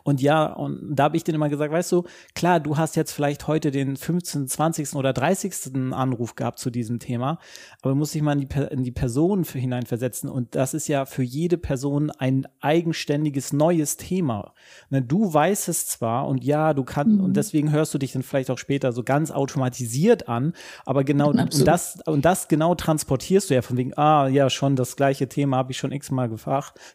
Und 0.02 0.20
ja, 0.20 0.46
und 0.52 0.94
da 0.94 1.04
habe 1.04 1.16
ich 1.16 1.24
denen 1.24 1.36
immer 1.36 1.48
gesagt, 1.48 1.72
weißt 1.72 1.92
du, 1.92 2.04
klar, 2.34 2.60
du 2.60 2.76
hast 2.76 2.96
jetzt 2.96 3.12
vielleicht 3.12 3.46
heute 3.46 3.70
den 3.70 3.96
15., 3.96 4.48
20. 4.48 4.94
oder 4.94 5.12
30. 5.12 5.92
Anruf 5.92 6.34
gehabt 6.34 6.58
zu 6.58 6.70
diesem 6.70 6.98
Thema, 6.98 7.38
aber 7.80 7.90
du 7.90 7.96
musst 7.96 8.14
dich 8.14 8.22
mal 8.22 8.40
in 8.40 8.48
die, 8.48 8.60
in 8.70 8.82
die 8.84 8.92
Person 8.92 9.44
hineinversetzen 9.44 10.28
und 10.28 10.54
das 10.54 10.74
ist 10.74 10.88
ja 10.88 11.06
für 11.06 11.22
jede 11.22 11.58
Person 11.58 12.10
ein 12.10 12.46
eigenständiges 12.60 13.52
neues 13.52 13.96
Thema. 13.96 14.54
Ne, 14.90 15.02
du 15.02 15.32
weißt 15.32 15.68
es 15.68 15.86
zwar 15.86 16.26
und 16.26 16.44
ja, 16.44 16.74
du 16.74 16.84
kannst, 16.84 17.16
mhm. 17.16 17.24
und 17.24 17.36
deswegen 17.36 17.72
hörst 17.72 17.94
du 17.94 17.98
dich 17.98 18.12
dann 18.12 18.22
vielleicht 18.22 18.50
auch 18.50 18.58
später 18.58 18.92
so 18.92 19.02
ganz 19.02 19.30
automatisiert 19.30 20.28
an, 20.28 20.52
aber 20.84 21.04
genau, 21.04 21.30
und 21.30 21.66
das, 21.66 21.98
und 22.06 22.24
das 22.24 22.48
genau 22.48 22.74
transportierst 22.74 23.50
du 23.50 23.54
ja 23.54 23.62
von 23.62 23.76
wegen, 23.76 23.96
ah, 23.96 24.28
ja, 24.28 24.50
schon 24.50 24.76
das 24.76 24.96
gleiche 24.96 25.28
Thema 25.28 25.58
habe 25.58 25.72
ich 25.72 25.78
schon 25.78 25.92
x-mal 25.92 26.30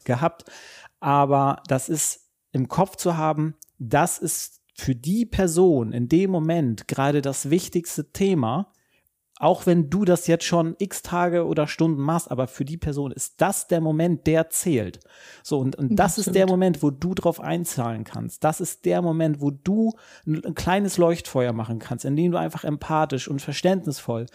gehabt, 0.04 0.46
aber 1.00 1.62
das 1.68 1.90
ist 1.90 2.31
im 2.52 2.68
Kopf 2.68 2.96
zu 2.96 3.18
haben, 3.18 3.56
das 3.80 4.18
ist 4.18 4.62
für 4.76 4.96
die 4.96 5.26
Person 5.26 5.92
in 5.92 6.08
dem 6.08 6.32
Moment 6.32 6.88
gerade 6.88 7.22
das 7.22 7.50
wichtigste 7.50 8.12
Thema, 8.12 8.72
auch 9.42 9.66
wenn 9.66 9.90
du 9.90 10.06
das 10.06 10.28
jetzt 10.28 10.44
schon 10.44 10.76
x 10.78 11.02
Tage 11.02 11.48
oder 11.48 11.66
Stunden 11.66 12.00
machst, 12.00 12.30
aber 12.30 12.48
für 12.48 12.64
die 12.64 12.78
Person 12.78 13.12
ist 13.12 13.42
das 13.42 13.68
der 13.68 13.82
Moment, 13.82 14.28
der 14.28 14.52
zählt. 14.52 15.00
So, 15.42 15.58
und, 15.58 15.76
und 15.76 15.96
das, 15.96 16.16
das 16.16 16.28
ist 16.28 16.36
der 16.36 16.46
Moment, 16.46 16.84
wo 16.84 16.92
du 16.92 17.16
drauf 17.16 17.40
einzahlen 17.40 18.04
kannst. 18.04 18.44
Das 18.44 18.62
ist 18.62 18.86
der 18.86 19.02
Moment, 19.02 19.42
wo 19.42 19.50
du 19.50 19.94
ein, 20.28 20.46
ein 20.46 20.54
kleines 20.54 21.00
Leuchtfeuer 21.00 21.54
machen 21.54 21.80
kannst, 21.80 22.06
indem 22.06 22.34
du 22.34 22.38
einfach 22.38 22.64
empathisch 22.64 23.28
und 23.28 23.42
verständnisvoll 23.42 24.28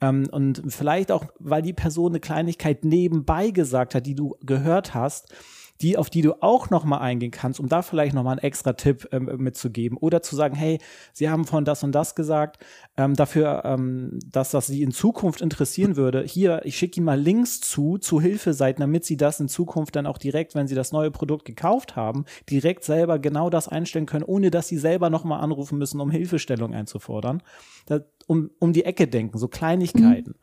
ähm, 0.00 0.28
und 0.30 0.62
vielleicht 0.68 1.10
auch, 1.10 1.24
weil 1.40 1.62
die 1.62 1.72
Person 1.72 2.12
eine 2.12 2.20
Kleinigkeit 2.20 2.84
nebenbei 2.84 3.50
gesagt 3.50 3.96
hat, 3.96 4.06
die 4.06 4.14
du 4.14 4.36
gehört 4.42 4.94
hast, 4.94 5.34
die, 5.82 5.98
auf 5.98 6.10
die 6.10 6.22
du 6.22 6.40
auch 6.42 6.70
nochmal 6.70 7.00
eingehen 7.00 7.30
kannst, 7.30 7.60
um 7.60 7.68
da 7.68 7.82
vielleicht 7.82 8.14
nochmal 8.14 8.32
einen 8.32 8.44
extra 8.44 8.72
Tipp 8.74 9.08
ähm, 9.12 9.30
mitzugeben 9.38 9.98
oder 9.98 10.22
zu 10.22 10.36
sagen, 10.36 10.54
hey, 10.54 10.78
Sie 11.12 11.28
haben 11.28 11.44
von 11.44 11.64
das 11.64 11.82
und 11.82 11.92
das 11.92 12.14
gesagt, 12.14 12.64
ähm, 12.96 13.14
dafür, 13.14 13.62
ähm, 13.64 14.18
dass 14.30 14.50
das 14.50 14.68
Sie 14.68 14.82
in 14.82 14.92
Zukunft 14.92 15.40
interessieren 15.40 15.96
würde. 15.96 16.22
Hier, 16.22 16.62
ich 16.64 16.76
schicke 16.76 16.98
Ihnen 16.98 17.06
mal 17.06 17.20
Links 17.20 17.60
zu, 17.60 17.98
zu 17.98 18.20
Hilfeseiten, 18.20 18.80
damit 18.80 19.04
Sie 19.04 19.16
das 19.16 19.40
in 19.40 19.48
Zukunft 19.48 19.96
dann 19.96 20.06
auch 20.06 20.18
direkt, 20.18 20.54
wenn 20.54 20.68
Sie 20.68 20.74
das 20.74 20.92
neue 20.92 21.10
Produkt 21.10 21.44
gekauft 21.44 21.96
haben, 21.96 22.24
direkt 22.48 22.84
selber 22.84 23.18
genau 23.18 23.50
das 23.50 23.68
einstellen 23.68 24.06
können, 24.06 24.24
ohne 24.24 24.50
dass 24.50 24.68
Sie 24.68 24.78
selber 24.78 25.10
nochmal 25.10 25.40
anrufen 25.40 25.78
müssen, 25.78 26.00
um 26.00 26.10
Hilfestellung 26.10 26.74
einzufordern. 26.74 27.42
Das, 27.86 28.02
um, 28.26 28.50
um 28.60 28.72
die 28.72 28.84
Ecke 28.84 29.08
denken, 29.08 29.38
so 29.38 29.48
Kleinigkeiten. 29.48 30.34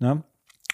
Mhm. 0.00 0.06
Ne? 0.06 0.24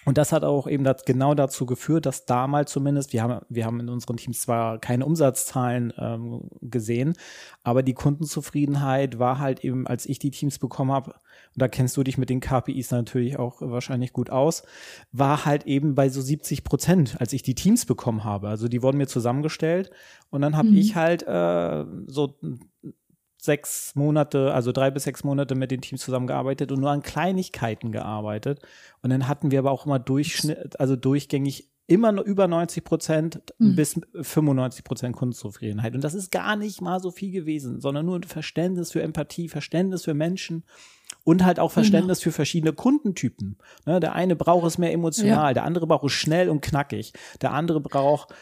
Und 0.05 0.19
das 0.19 0.31
hat 0.31 0.43
auch 0.43 0.67
eben 0.67 0.83
das, 0.83 1.03
genau 1.03 1.33
dazu 1.33 1.65
geführt, 1.65 2.05
dass 2.05 2.25
damals 2.25 2.71
zumindest, 2.71 3.11
wir 3.11 3.23
haben, 3.23 3.43
wir 3.49 3.65
haben 3.65 3.79
in 3.79 3.89
unseren 3.89 4.17
Teams 4.17 4.41
zwar 4.41 4.77
keine 4.79 5.05
Umsatzzahlen 5.05 5.93
ähm, 5.97 6.49
gesehen, 6.61 7.15
aber 7.63 7.81
die 7.81 7.95
Kundenzufriedenheit 7.95 9.17
war 9.17 9.39
halt 9.39 9.63
eben, 9.63 9.87
als 9.87 10.05
ich 10.05 10.19
die 10.19 10.31
Teams 10.31 10.59
bekommen 10.59 10.91
habe, 10.91 11.11
und 11.11 11.61
da 11.61 11.67
kennst 11.67 11.97
du 11.97 12.03
dich 12.03 12.17
mit 12.17 12.29
den 12.29 12.39
KPIs 12.39 12.91
natürlich 12.91 13.39
auch 13.39 13.61
wahrscheinlich 13.61 14.13
gut 14.13 14.29
aus, 14.29 14.63
war 15.11 15.45
halt 15.45 15.65
eben 15.65 15.95
bei 15.95 16.09
so 16.09 16.21
70 16.21 16.63
Prozent, 16.63 17.19
als 17.19 17.33
ich 17.33 17.41
die 17.41 17.55
Teams 17.55 17.85
bekommen 17.85 18.23
habe. 18.23 18.49
Also 18.49 18.67
die 18.67 18.83
wurden 18.83 18.97
mir 18.97 19.07
zusammengestellt 19.07 19.89
und 20.29 20.41
dann 20.41 20.55
habe 20.55 20.69
mhm. 20.69 20.77
ich 20.77 20.95
halt 20.95 21.23
äh, 21.23 21.85
so 22.07 22.37
sechs 23.45 23.95
Monate, 23.95 24.53
also 24.53 24.71
drei 24.71 24.91
bis 24.91 25.03
sechs 25.03 25.23
Monate 25.23 25.55
mit 25.55 25.71
den 25.71 25.81
Teams 25.81 26.01
zusammengearbeitet 26.01 26.71
und 26.71 26.79
nur 26.79 26.91
an 26.91 27.01
Kleinigkeiten 27.01 27.91
gearbeitet. 27.91 28.59
Und 29.01 29.11
dann 29.11 29.27
hatten 29.27 29.51
wir 29.51 29.59
aber 29.59 29.71
auch 29.71 29.85
immer 29.85 29.99
Durchschnitt, 29.99 30.79
also 30.79 30.95
durchgängig 30.95 31.69
immer 31.87 32.23
über 32.23 32.47
90 32.47 32.83
Prozent 32.83 33.41
mhm. 33.59 33.75
bis 33.75 33.99
95 34.19 34.83
Prozent 34.83 35.15
Kundenzufriedenheit. 35.15 35.93
Und 35.95 36.03
das 36.03 36.15
ist 36.15 36.31
gar 36.31 36.55
nicht 36.55 36.81
mal 36.81 36.99
so 36.99 37.11
viel 37.11 37.31
gewesen, 37.31 37.79
sondern 37.79 38.05
nur 38.05 38.21
Verständnis 38.25 38.91
für 38.91 39.01
Empathie, 39.01 39.49
Verständnis 39.49 40.03
für 40.03 40.15
Menschen 40.15 40.63
und 41.23 41.45
halt 41.45 41.59
auch 41.59 41.71
Verständnis 41.71 42.19
genau. 42.19 42.23
für 42.23 42.35
verschiedene 42.35 42.73
Kundentypen. 42.73 43.57
Ne, 43.85 43.99
der 43.99 44.13
eine 44.13 44.35
braucht 44.35 44.65
es 44.65 44.77
mehr 44.77 44.93
emotional, 44.93 45.49
ja. 45.49 45.53
der 45.53 45.63
andere 45.63 45.85
braucht 45.85 46.05
es 46.05 46.13
schnell 46.13 46.49
und 46.49 46.61
knackig, 46.61 47.13
der 47.41 47.53
andere 47.53 47.81
braucht 47.81 48.33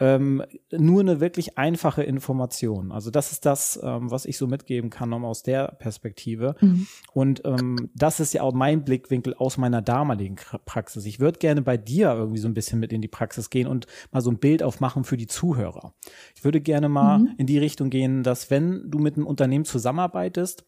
ähm, 0.00 0.44
nur 0.70 1.00
eine 1.00 1.20
wirklich 1.20 1.58
einfache 1.58 2.02
Information. 2.02 2.92
Also 2.92 3.10
das 3.10 3.32
ist 3.32 3.44
das, 3.44 3.78
ähm, 3.82 4.10
was 4.10 4.26
ich 4.26 4.38
so 4.38 4.46
mitgeben 4.46 4.90
kann, 4.90 5.12
um 5.12 5.24
aus 5.24 5.42
der 5.42 5.72
Perspektive. 5.78 6.54
Mhm. 6.60 6.86
Und 7.12 7.42
ähm, 7.44 7.90
das 7.94 8.20
ist 8.20 8.32
ja 8.32 8.42
auch 8.42 8.52
mein 8.52 8.84
Blickwinkel 8.84 9.34
aus 9.34 9.56
meiner 9.56 9.82
damaligen 9.82 10.36
Praxis. 10.64 11.04
Ich 11.04 11.18
würde 11.18 11.38
gerne 11.38 11.62
bei 11.62 11.76
dir 11.76 12.12
irgendwie 12.12 12.38
so 12.38 12.48
ein 12.48 12.54
bisschen 12.54 12.78
mit 12.78 12.92
in 12.92 13.02
die 13.02 13.08
Praxis 13.08 13.50
gehen 13.50 13.66
und 13.66 13.86
mal 14.12 14.20
so 14.20 14.30
ein 14.30 14.38
Bild 14.38 14.62
aufmachen 14.62 15.04
für 15.04 15.16
die 15.16 15.26
Zuhörer. 15.26 15.94
Ich 16.36 16.44
würde 16.44 16.60
gerne 16.60 16.88
mal 16.88 17.18
mhm. 17.18 17.34
in 17.36 17.46
die 17.46 17.58
Richtung 17.58 17.90
gehen, 17.90 18.22
dass 18.22 18.50
wenn 18.50 18.90
du 18.90 18.98
mit 18.98 19.16
einem 19.16 19.26
Unternehmen 19.26 19.64
zusammenarbeitest, 19.64 20.64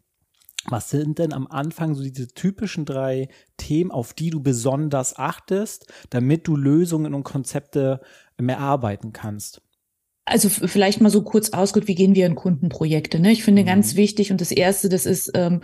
was 0.68 0.90
sind 0.90 1.18
denn 1.18 1.32
am 1.32 1.46
Anfang 1.46 1.94
so 1.94 2.02
diese 2.02 2.28
typischen 2.28 2.84
drei 2.84 3.28
Themen, 3.56 3.90
auf 3.90 4.12
die 4.12 4.30
du 4.30 4.40
besonders 4.40 5.16
achtest, 5.16 5.90
damit 6.10 6.46
du 6.46 6.56
Lösungen 6.56 7.14
und 7.14 7.24
Konzepte 7.24 8.00
mehr 8.42 8.58
arbeiten 8.58 9.12
kannst? 9.12 9.62
Also 10.24 10.48
vielleicht 10.48 11.00
mal 11.00 11.10
so 11.10 11.22
kurz 11.22 11.50
ausgeht, 11.50 11.88
wie 11.88 11.94
gehen 11.94 12.14
wir 12.14 12.26
in 12.26 12.36
Kundenprojekte? 12.36 13.18
Ne? 13.18 13.32
Ich 13.32 13.42
finde 13.42 13.62
mhm. 13.62 13.66
ganz 13.66 13.96
wichtig 13.96 14.30
und 14.30 14.40
das 14.40 14.52
Erste, 14.52 14.88
das 14.88 15.06
ist, 15.06 15.32
ähm, 15.34 15.62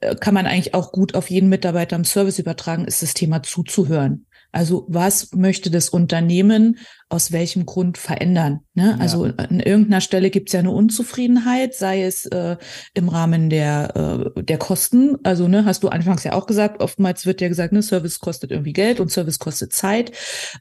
äh, 0.00 0.14
kann 0.14 0.32
man 0.32 0.46
eigentlich 0.46 0.74
auch 0.74 0.92
gut 0.92 1.14
auf 1.14 1.30
jeden 1.30 1.48
Mitarbeiter 1.48 1.96
im 1.96 2.04
Service 2.04 2.38
übertragen, 2.38 2.86
ist 2.86 3.02
das 3.02 3.14
Thema 3.14 3.42
zuzuhören. 3.42 4.26
Also 4.52 4.86
was 4.88 5.32
möchte 5.32 5.70
das 5.70 5.90
Unternehmen 5.90 6.78
aus 7.08 7.30
welchem 7.30 7.66
Grund 7.66 7.98
verändern? 7.98 8.60
Ne? 8.74 8.96
Ja. 8.96 9.02
Also 9.02 9.24
an 9.36 9.60
irgendeiner 9.60 10.00
Stelle 10.00 10.28
gibt 10.30 10.48
es 10.48 10.54
ja 10.54 10.58
eine 10.58 10.72
Unzufriedenheit, 10.72 11.72
sei 11.72 12.02
es 12.02 12.26
äh, 12.26 12.56
im 12.94 13.08
Rahmen 13.08 13.48
der, 13.48 14.34
äh, 14.36 14.42
der 14.42 14.58
Kosten. 14.58 15.16
Also 15.22 15.46
ne, 15.46 15.64
hast 15.64 15.84
du 15.84 15.88
anfangs 15.88 16.24
ja 16.24 16.32
auch 16.32 16.46
gesagt, 16.46 16.82
oftmals 16.82 17.24
wird 17.24 17.40
ja 17.40 17.46
gesagt, 17.46 17.72
ne, 17.72 17.80
Service 17.80 18.18
kostet 18.18 18.50
irgendwie 18.50 18.72
Geld 18.72 18.98
und 18.98 19.12
Service 19.12 19.38
kostet 19.38 19.72
Zeit. 19.72 20.10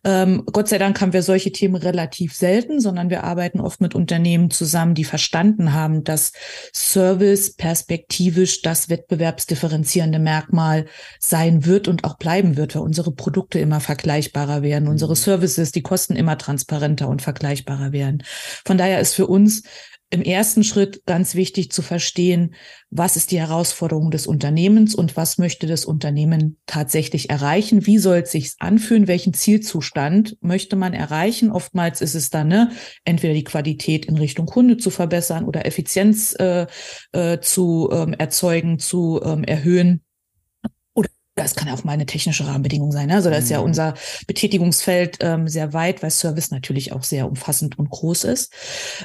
Ähm, 0.03 0.43
Gott 0.45 0.69
sei 0.69 0.77
Dank 0.77 1.01
haben 1.01 1.13
wir 1.13 1.23
solche 1.23 1.51
Themen 1.51 1.75
relativ 1.75 2.35
selten, 2.35 2.79
sondern 2.79 3.09
wir 3.09 3.23
arbeiten 3.23 3.59
oft 3.59 3.81
mit 3.81 3.95
Unternehmen 3.95 4.51
zusammen, 4.51 4.93
die 4.93 5.03
verstanden 5.03 5.73
haben, 5.73 6.03
dass 6.03 6.31
Service 6.73 7.55
perspektivisch 7.55 8.61
das 8.61 8.89
wettbewerbsdifferenzierende 8.89 10.19
Merkmal 10.19 10.85
sein 11.19 11.65
wird 11.65 11.87
und 11.87 12.03
auch 12.03 12.17
bleiben 12.17 12.55
wird, 12.55 12.75
weil 12.75 12.83
unsere 12.83 13.11
Produkte 13.11 13.57
immer 13.57 13.79
vergleichbarer 13.79 14.61
werden, 14.61 14.87
unsere 14.87 15.13
mhm. 15.13 15.15
Services, 15.15 15.71
die 15.71 15.81
Kosten 15.81 16.15
immer 16.15 16.34
transparenter 16.37 17.07
und 17.07 17.21
vergleichbarer 17.21 17.91
werden. 17.91 18.23
Von 18.65 18.77
daher 18.77 18.99
ist 18.99 19.13
für 19.13 19.27
uns 19.27 19.63
im 20.11 20.21
ersten 20.21 20.63
Schritt 20.63 21.05
ganz 21.05 21.35
wichtig 21.35 21.71
zu 21.71 21.81
verstehen, 21.81 22.53
was 22.89 23.17
ist 23.17 23.31
die 23.31 23.39
Herausforderung 23.39 24.11
des 24.11 24.27
Unternehmens 24.27 24.93
und 24.93 25.17
was 25.17 25.37
möchte 25.37 25.67
das 25.67 25.83
Unternehmen 25.83 26.57
tatsächlich 26.67 27.29
erreichen? 27.29 27.85
Wie 27.85 27.97
soll 27.97 28.19
es 28.19 28.31
sich 28.31 28.53
anfühlen? 28.59 29.07
Welchen 29.07 29.33
Zielzustand 29.33 30.37
möchte 30.41 30.75
man 30.75 30.93
erreichen? 30.93 31.51
Oftmals 31.51 32.01
ist 32.01 32.15
es 32.15 32.29
dann 32.29 32.47
ne, 32.47 32.71
entweder 33.03 33.33
die 33.33 33.43
Qualität 33.43 34.05
in 34.05 34.17
Richtung 34.17 34.45
Kunde 34.45 34.77
zu 34.77 34.91
verbessern 34.91 35.43
oder 35.43 35.65
Effizienz 35.65 36.35
äh, 36.39 36.67
äh, 37.11 37.39
zu 37.39 37.89
ähm, 37.91 38.13
erzeugen, 38.13 38.79
zu 38.79 39.19
ähm, 39.23 39.43
erhöhen 39.43 40.04
das 41.35 41.55
kann 41.55 41.69
auch 41.69 41.83
mal 41.83 41.91
eine 41.91 42.05
technische 42.05 42.47
Rahmenbedingung 42.47 42.91
sein. 42.91 43.07
Ne? 43.07 43.15
Also 43.15 43.29
da 43.29 43.35
ist 43.35 43.49
ja 43.49 43.59
mhm. 43.59 43.65
unser 43.65 43.93
Betätigungsfeld 44.25 45.17
ähm, 45.19 45.47
sehr 45.47 45.73
weit, 45.73 46.01
weil 46.01 46.11
Service 46.11 46.51
natürlich 46.51 46.93
auch 46.93 47.03
sehr 47.03 47.27
umfassend 47.27 47.77
und 47.77 47.89
groß 47.89 48.23
ist. 48.23 48.53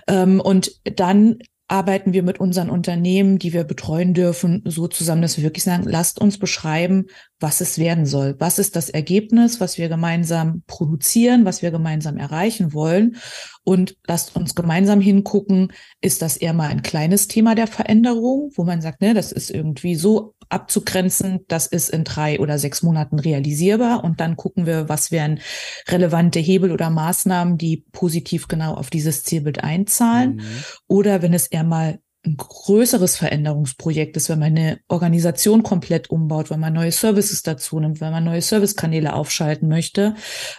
Ähm, 0.07 0.41
und 0.41 0.81
dann 0.85 1.39
arbeiten 1.67 2.13
wir 2.13 2.23
mit 2.23 2.41
unseren 2.41 2.69
Unternehmen, 2.71 3.39
die 3.39 3.53
wir 3.53 3.65
betreuen 3.65 4.13
dürfen, 4.13 4.63
so 4.65 4.89
zusammen, 4.89 5.23
dass 5.23 5.37
wir 5.37 5.45
wirklich 5.45 5.65
sagen, 5.65 5.85
lasst 5.87 6.21
uns 6.21 6.39
beschreiben, 6.39 7.07
was 7.41 7.61
es 7.61 7.79
werden 7.79 8.07
soll. 8.07 8.37
Was 8.39 8.59
ist 8.59 8.77
das 8.77 8.91
Ergebnis, 8.91 9.61
was 9.61 9.79
wir 9.79 9.89
gemeinsam 9.89 10.63
produzieren, 10.67 11.45
was 11.45 11.63
wir 11.63 11.71
gemeinsam 11.71 12.19
erreichen 12.19 12.73
wollen? 12.73 13.17
Und 13.65 13.97
lasst 14.07 14.37
uns 14.37 14.55
gemeinsam 14.55 15.01
hingucken, 15.01 15.73
ist 16.01 16.23
das 16.23 16.37
eher 16.37 16.53
mal 16.53 16.69
ein 16.69 16.83
kleines 16.83 17.29
Thema 17.29 17.55
der 17.55 17.67
Veränderung, 17.67 18.51
wo 18.55 18.65
man 18.65 18.81
sagt, 18.81 19.01
ne, 19.01 19.15
das 19.15 19.33
ist 19.33 19.51
irgendwie 19.51 19.95
so 19.95 20.35
abzugrenzen, 20.49 21.41
das 21.49 21.67
ist 21.67 21.91
in 21.91 22.05
drei 22.05 22.41
oder 22.41 22.59
sechs 22.59 22.83
Monaten 22.83 23.19
realisierbar. 23.19 24.05
Und 24.05 24.21
dann 24.21 24.37
gucken 24.37 24.67
wir, 24.67 24.89
was 24.89 25.11
wären 25.11 25.41
relevante 25.89 26.41
Hebel 26.41 26.73
oder 26.73 26.91
Maßnahmen, 26.91 27.57
die 27.57 27.85
positiv 27.93 28.49
genau 28.49 28.75
auf 28.75 28.91
dieses 28.91 29.25
Zielbild 29.25 29.65
einzahlen. 29.65 30.37
Mhm. 30.37 30.65
Oder 30.87 31.23
wenn 31.23 31.35
es 31.35 31.47
eher 31.47 31.65
mal 31.65 32.01
ein 32.27 32.37
größeres 32.37 33.17
Veränderungsprojekt 33.17 34.17
ist, 34.17 34.29
wenn 34.29 34.41
man 34.41 34.57
eine 34.57 34.81
Organisation 34.89 35.63
komplett 35.63 36.11
umbaut, 36.11 36.51
wenn 36.51 36.61
man 36.61 36.75
neue 36.75 36.93
Services 36.93 37.43
dazu 37.43 37.81
nimmt, 37.81 38.01
wenn 38.03 38.13
man 38.13 38.25
neue 38.25 38.43
Servicekanäle 38.43 39.15
aufschalten 39.15 39.69
möchte, 39.69 40.15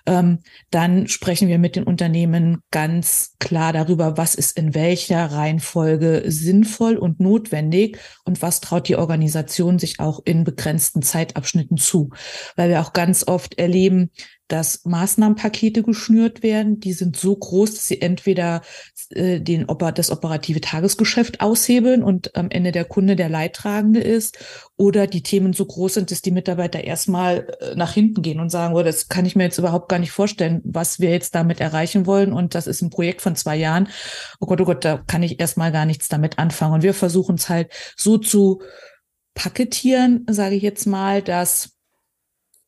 ähm, 0.08 0.40
dann 0.72 1.08
sprechen 1.08 1.48
wir 1.48 1.60
mit 1.60 1.76
den 1.76 1.84
Unternehmen 1.84 2.64
ganz 2.72 3.36
klar 3.40 3.74
darüber, 3.74 4.18
was 4.18 4.34
ist 4.34 4.58
in 4.58 4.74
welcher 4.74 5.24
Reihenfolge 5.26 6.24
sinnvoll 6.26 6.98
und 6.98 7.20
notwendig 7.20 8.00
und 8.26 8.42
was 8.42 8.60
traut 8.60 8.88
die 8.88 8.96
Organisation 8.96 9.78
sich 9.78 10.00
auch 10.00 10.20
in 10.26 10.44
begrenzten 10.44 11.04
Zeitabschnitten 11.04 11.78
zu. 11.78 12.10
Weil 12.56 12.70
wir 12.70 12.82
auch 12.82 12.94
ganz 12.94 13.28
oft 13.28 13.60
erleben, 13.60 14.10
dass 14.52 14.84
Maßnahmenpakete 14.86 15.84
geschnürt 15.84 16.44
werden. 16.44 16.80
Die 16.80 16.94
sind 16.94 17.16
so 17.16 17.36
groß, 17.36 17.74
dass 17.76 17.88
sie 17.88 18.02
entweder 18.02 18.62
äh, 19.12 19.40
den, 19.40 19.68
das 19.96 20.12
operative 20.12 20.60
Tagesgeschäft 20.60 21.42
aushebeln 21.42 22.04
und 22.04 22.36
am 22.36 22.50
Ende 22.50 22.72
der 22.72 22.86
Kunde 22.86 23.16
der 23.16 23.30
Leidtragende 23.30 24.02
ist 24.02 24.38
oder 24.76 25.08
die 25.08 25.24
Themen 25.24 25.54
so 25.54 25.66
groß 25.66 25.96
sind, 25.96 26.12
dass 26.12 26.22
die 26.22 26.32
Mitarbeiter 26.32 26.84
erstmal 26.84 27.48
äh, 27.62 27.76
nach 27.76 27.94
hinten 27.94 28.22
gehen 28.22 28.40
und 28.40 28.50
sagen, 28.50 28.76
oh, 28.76 28.84
das 28.84 29.08
kann 29.08 29.26
ich 29.26 29.36
mir 29.36 29.44
jetzt 29.44 29.58
überhaupt 29.58 29.88
gar 29.90 30.00
nicht 30.00 30.12
vorstellen, 30.12 30.62
was 30.66 31.00
wir 31.00 31.12
jetzt 31.12 31.34
damit 31.36 31.62
erreichen 31.62 32.06
wollen. 32.06 32.34
Und 32.34 32.54
das 32.54 32.68
ist 32.68 32.82
ein 32.82 32.90
Projekt 32.90 33.22
von 33.22 33.36
zwei 33.36 33.56
Jahren. 33.56 33.88
Oh 34.40 34.48
Gott, 34.48 34.60
oh 34.60 34.66
Gott, 34.66 34.84
da 34.84 34.98
kann 34.98 35.24
ich 35.24 35.40
erstmal 35.40 35.72
gar 35.72 35.86
nichts 35.86 36.10
damit 36.10 36.40
anfangen. 36.40 36.74
Und 36.74 36.84
wir 36.84 36.94
versuchen 36.94 37.36
es 37.36 37.48
halt 37.48 37.72
so 37.96 38.18
zu 38.18 38.62
paketieren, 39.34 40.26
sage 40.30 40.56
ich 40.56 40.64
jetzt 40.64 40.86
mal, 40.86 41.22
dass 41.22 41.78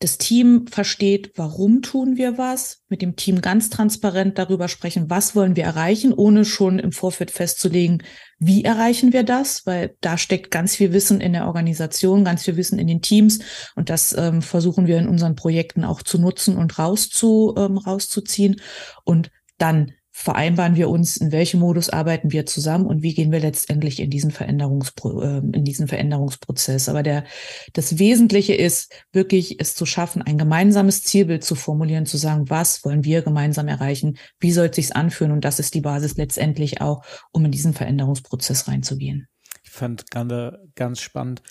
das 0.04 0.18
Team 0.18 0.68
versteht, 0.68 1.32
warum 1.38 1.82
tun 1.82 2.18
wir 2.18 2.38
was, 2.38 2.82
mit 2.90 3.02
dem 3.02 3.16
Team 3.16 3.40
ganz 3.40 3.70
transparent 3.70 4.38
darüber 4.38 4.68
sprechen, 4.68 5.10
was 5.10 5.34
wollen 5.36 5.56
wir 5.56 5.64
erreichen, 5.64 6.14
ohne 6.14 6.44
schon 6.44 6.78
im 6.78 6.92
Vorfeld 6.92 7.32
festzulegen, 7.32 8.04
wie 8.38 8.66
erreichen 8.66 9.14
wir 9.14 9.24
das, 9.24 9.66
weil 9.66 9.96
da 10.02 10.18
steckt 10.18 10.52
ganz 10.52 10.76
viel 10.76 10.92
Wissen 10.92 11.22
in 11.22 11.32
der 11.32 11.48
Organisation, 11.48 12.26
ganz 12.26 12.44
viel 12.44 12.58
Wissen 12.58 12.80
in 12.80 12.88
den 12.88 13.02
Teams 13.02 13.40
und 13.76 13.90
das 13.90 14.14
ähm, 14.18 14.42
versuchen 14.42 14.88
wir 14.88 14.98
in 14.98 15.08
unseren 15.08 15.36
Projekten 15.36 15.86
auch 15.86 16.04
zu 16.04 16.18
nutzen 16.18 16.58
und 16.58 16.78
rauszu, 16.78 17.56
ähm, 17.58 17.78
rauszuziehen. 17.78 18.60
Und 19.06 19.32
dann 19.58 19.94
vereinbaren 20.16 20.76
wir 20.76 20.90
uns, 20.90 21.18
in 21.18 21.32
welchem 21.32 21.60
Modus 21.60 21.90
arbeiten 21.90 22.32
wir 22.32 22.46
zusammen 22.46 22.86
und 22.86 23.02
wie 23.02 23.16
gehen 23.16 23.32
wir 23.32 23.40
letztendlich 23.40 24.00
in 24.00 24.12
diesen, 24.12 24.30
Veränderungspro 24.30 25.22
äh, 25.22 25.38
in 25.40 25.64
diesen 25.66 25.88
Veränderungsprozess. 25.88 26.88
Aber 26.88 27.02
der, 27.02 27.26
das 27.74 27.98
Wesentliche 27.98 28.54
ist 28.54 28.94
wirklich, 29.12 29.60
es 29.60 29.76
zu 29.76 29.88
schaffen, 29.88 30.22
ein 30.22 30.38
gemeinsames 30.38 31.04
Zielbild 31.04 31.44
zu 31.44 31.56
formulieren, 31.56 32.06
zu 32.06 32.18
sagen, 32.18 32.48
was 32.52 32.86
wollen 32.86 33.04
wir 33.04 33.24
gemeinsam 33.24 33.68
erreichen, 33.68 34.18
wie 34.40 34.52
soll 34.52 34.68
es 34.68 34.76
sich 34.76 34.96
anfühlen 34.96 35.32
und 35.32 35.44
das 35.44 35.58
ist 35.58 35.74
die 35.74 35.82
Basis 35.82 36.16
letztendlich 36.16 36.80
auch, 36.80 37.04
um 37.32 37.44
in 37.46 37.52
diesen 37.52 37.74
Veränderungsprozess 37.74 38.68
reinzugehen. 38.68 39.28
Ich 39.64 39.72
fand 39.72 40.12
gerade 40.12 40.60
ganz 40.76 41.02
spannend, 41.02 41.42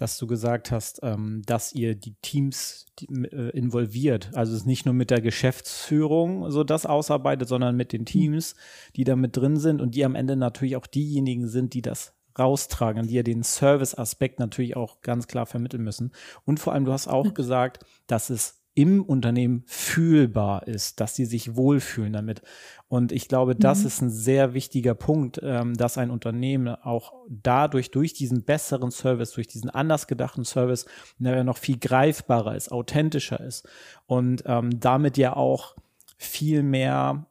dass 0.00 0.16
du 0.18 0.26
gesagt 0.26 0.70
hast, 0.70 1.00
ähm, 1.02 1.42
dass 1.44 1.72
ihr 1.72 1.94
die 1.94 2.14
Teams 2.22 2.86
die, 2.98 3.06
äh, 3.06 3.50
involviert. 3.50 4.30
Also 4.34 4.52
es 4.52 4.60
ist 4.60 4.66
nicht 4.66 4.86
nur 4.86 4.94
mit 4.94 5.10
der 5.10 5.20
Geschäftsführung 5.20 6.50
so 6.50 6.64
das 6.64 6.86
ausarbeitet, 6.86 7.48
sondern 7.48 7.76
mit 7.76 7.92
den 7.92 8.06
Teams, 8.06 8.54
die 8.96 9.04
da 9.04 9.16
mit 9.16 9.36
drin 9.36 9.56
sind 9.56 9.80
und 9.80 9.94
die 9.94 10.04
am 10.04 10.14
Ende 10.14 10.36
natürlich 10.36 10.76
auch 10.76 10.86
diejenigen 10.86 11.48
sind, 11.48 11.74
die 11.74 11.82
das 11.82 12.14
raustragen, 12.38 13.08
die 13.08 13.14
ja 13.14 13.22
den 13.22 13.42
Service-Aspekt 13.42 14.38
natürlich 14.38 14.76
auch 14.76 15.02
ganz 15.02 15.26
klar 15.26 15.46
vermitteln 15.46 15.82
müssen. 15.82 16.12
Und 16.44 16.60
vor 16.60 16.72
allem, 16.72 16.84
du 16.84 16.92
hast 16.92 17.08
auch 17.08 17.34
gesagt, 17.34 17.84
dass 18.06 18.30
es 18.30 18.59
im 18.74 19.02
Unternehmen 19.02 19.64
fühlbar 19.66 20.66
ist, 20.66 21.00
dass 21.00 21.14
sie 21.14 21.24
sich 21.24 21.56
wohlfühlen 21.56 22.12
damit. 22.12 22.42
Und 22.88 23.12
ich 23.12 23.28
glaube, 23.28 23.56
das 23.56 23.80
mhm. 23.80 23.86
ist 23.86 24.00
ein 24.02 24.10
sehr 24.10 24.54
wichtiger 24.54 24.94
Punkt, 24.94 25.40
ähm, 25.42 25.76
dass 25.76 25.98
ein 25.98 26.10
Unternehmen 26.10 26.68
auch 26.68 27.12
dadurch, 27.28 27.90
durch 27.90 28.12
diesen 28.12 28.44
besseren 28.44 28.90
Service, 28.90 29.32
durch 29.32 29.48
diesen 29.48 29.70
anders 29.70 30.06
gedachten 30.06 30.44
Service, 30.44 30.86
der 31.18 31.44
noch 31.44 31.58
viel 31.58 31.78
greifbarer 31.78 32.54
ist, 32.56 32.70
authentischer 32.70 33.40
ist 33.40 33.68
und 34.06 34.44
ähm, 34.46 34.78
damit 34.80 35.18
ja 35.18 35.34
auch 35.36 35.76
viel 36.16 36.62
mehr 36.62 37.26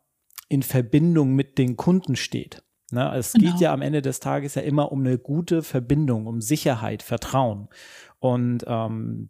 in 0.50 0.64
Verbindung 0.64 1.36
mit 1.36 1.58
den 1.58 1.78
Kunden 1.78 2.16
steht. 2.16 2.64
Ne? 2.92 3.14
Es 3.16 3.34
genau. 3.34 3.52
geht 3.52 3.62
ja 3.62 3.74
am 3.74 3.82
Ende 3.82 4.02
des 4.02 4.20
Tages 4.20 4.56
ja 4.56 4.62
immer 4.62 4.92
um 4.92 5.02
eine 5.02 5.18
gute 5.18 5.62
Verbindung, 5.62 6.26
um 6.26 6.42
Sicherheit, 6.42 7.04
Vertrauen. 7.04 7.70
Und 8.20 8.66
ähm, 8.68 9.30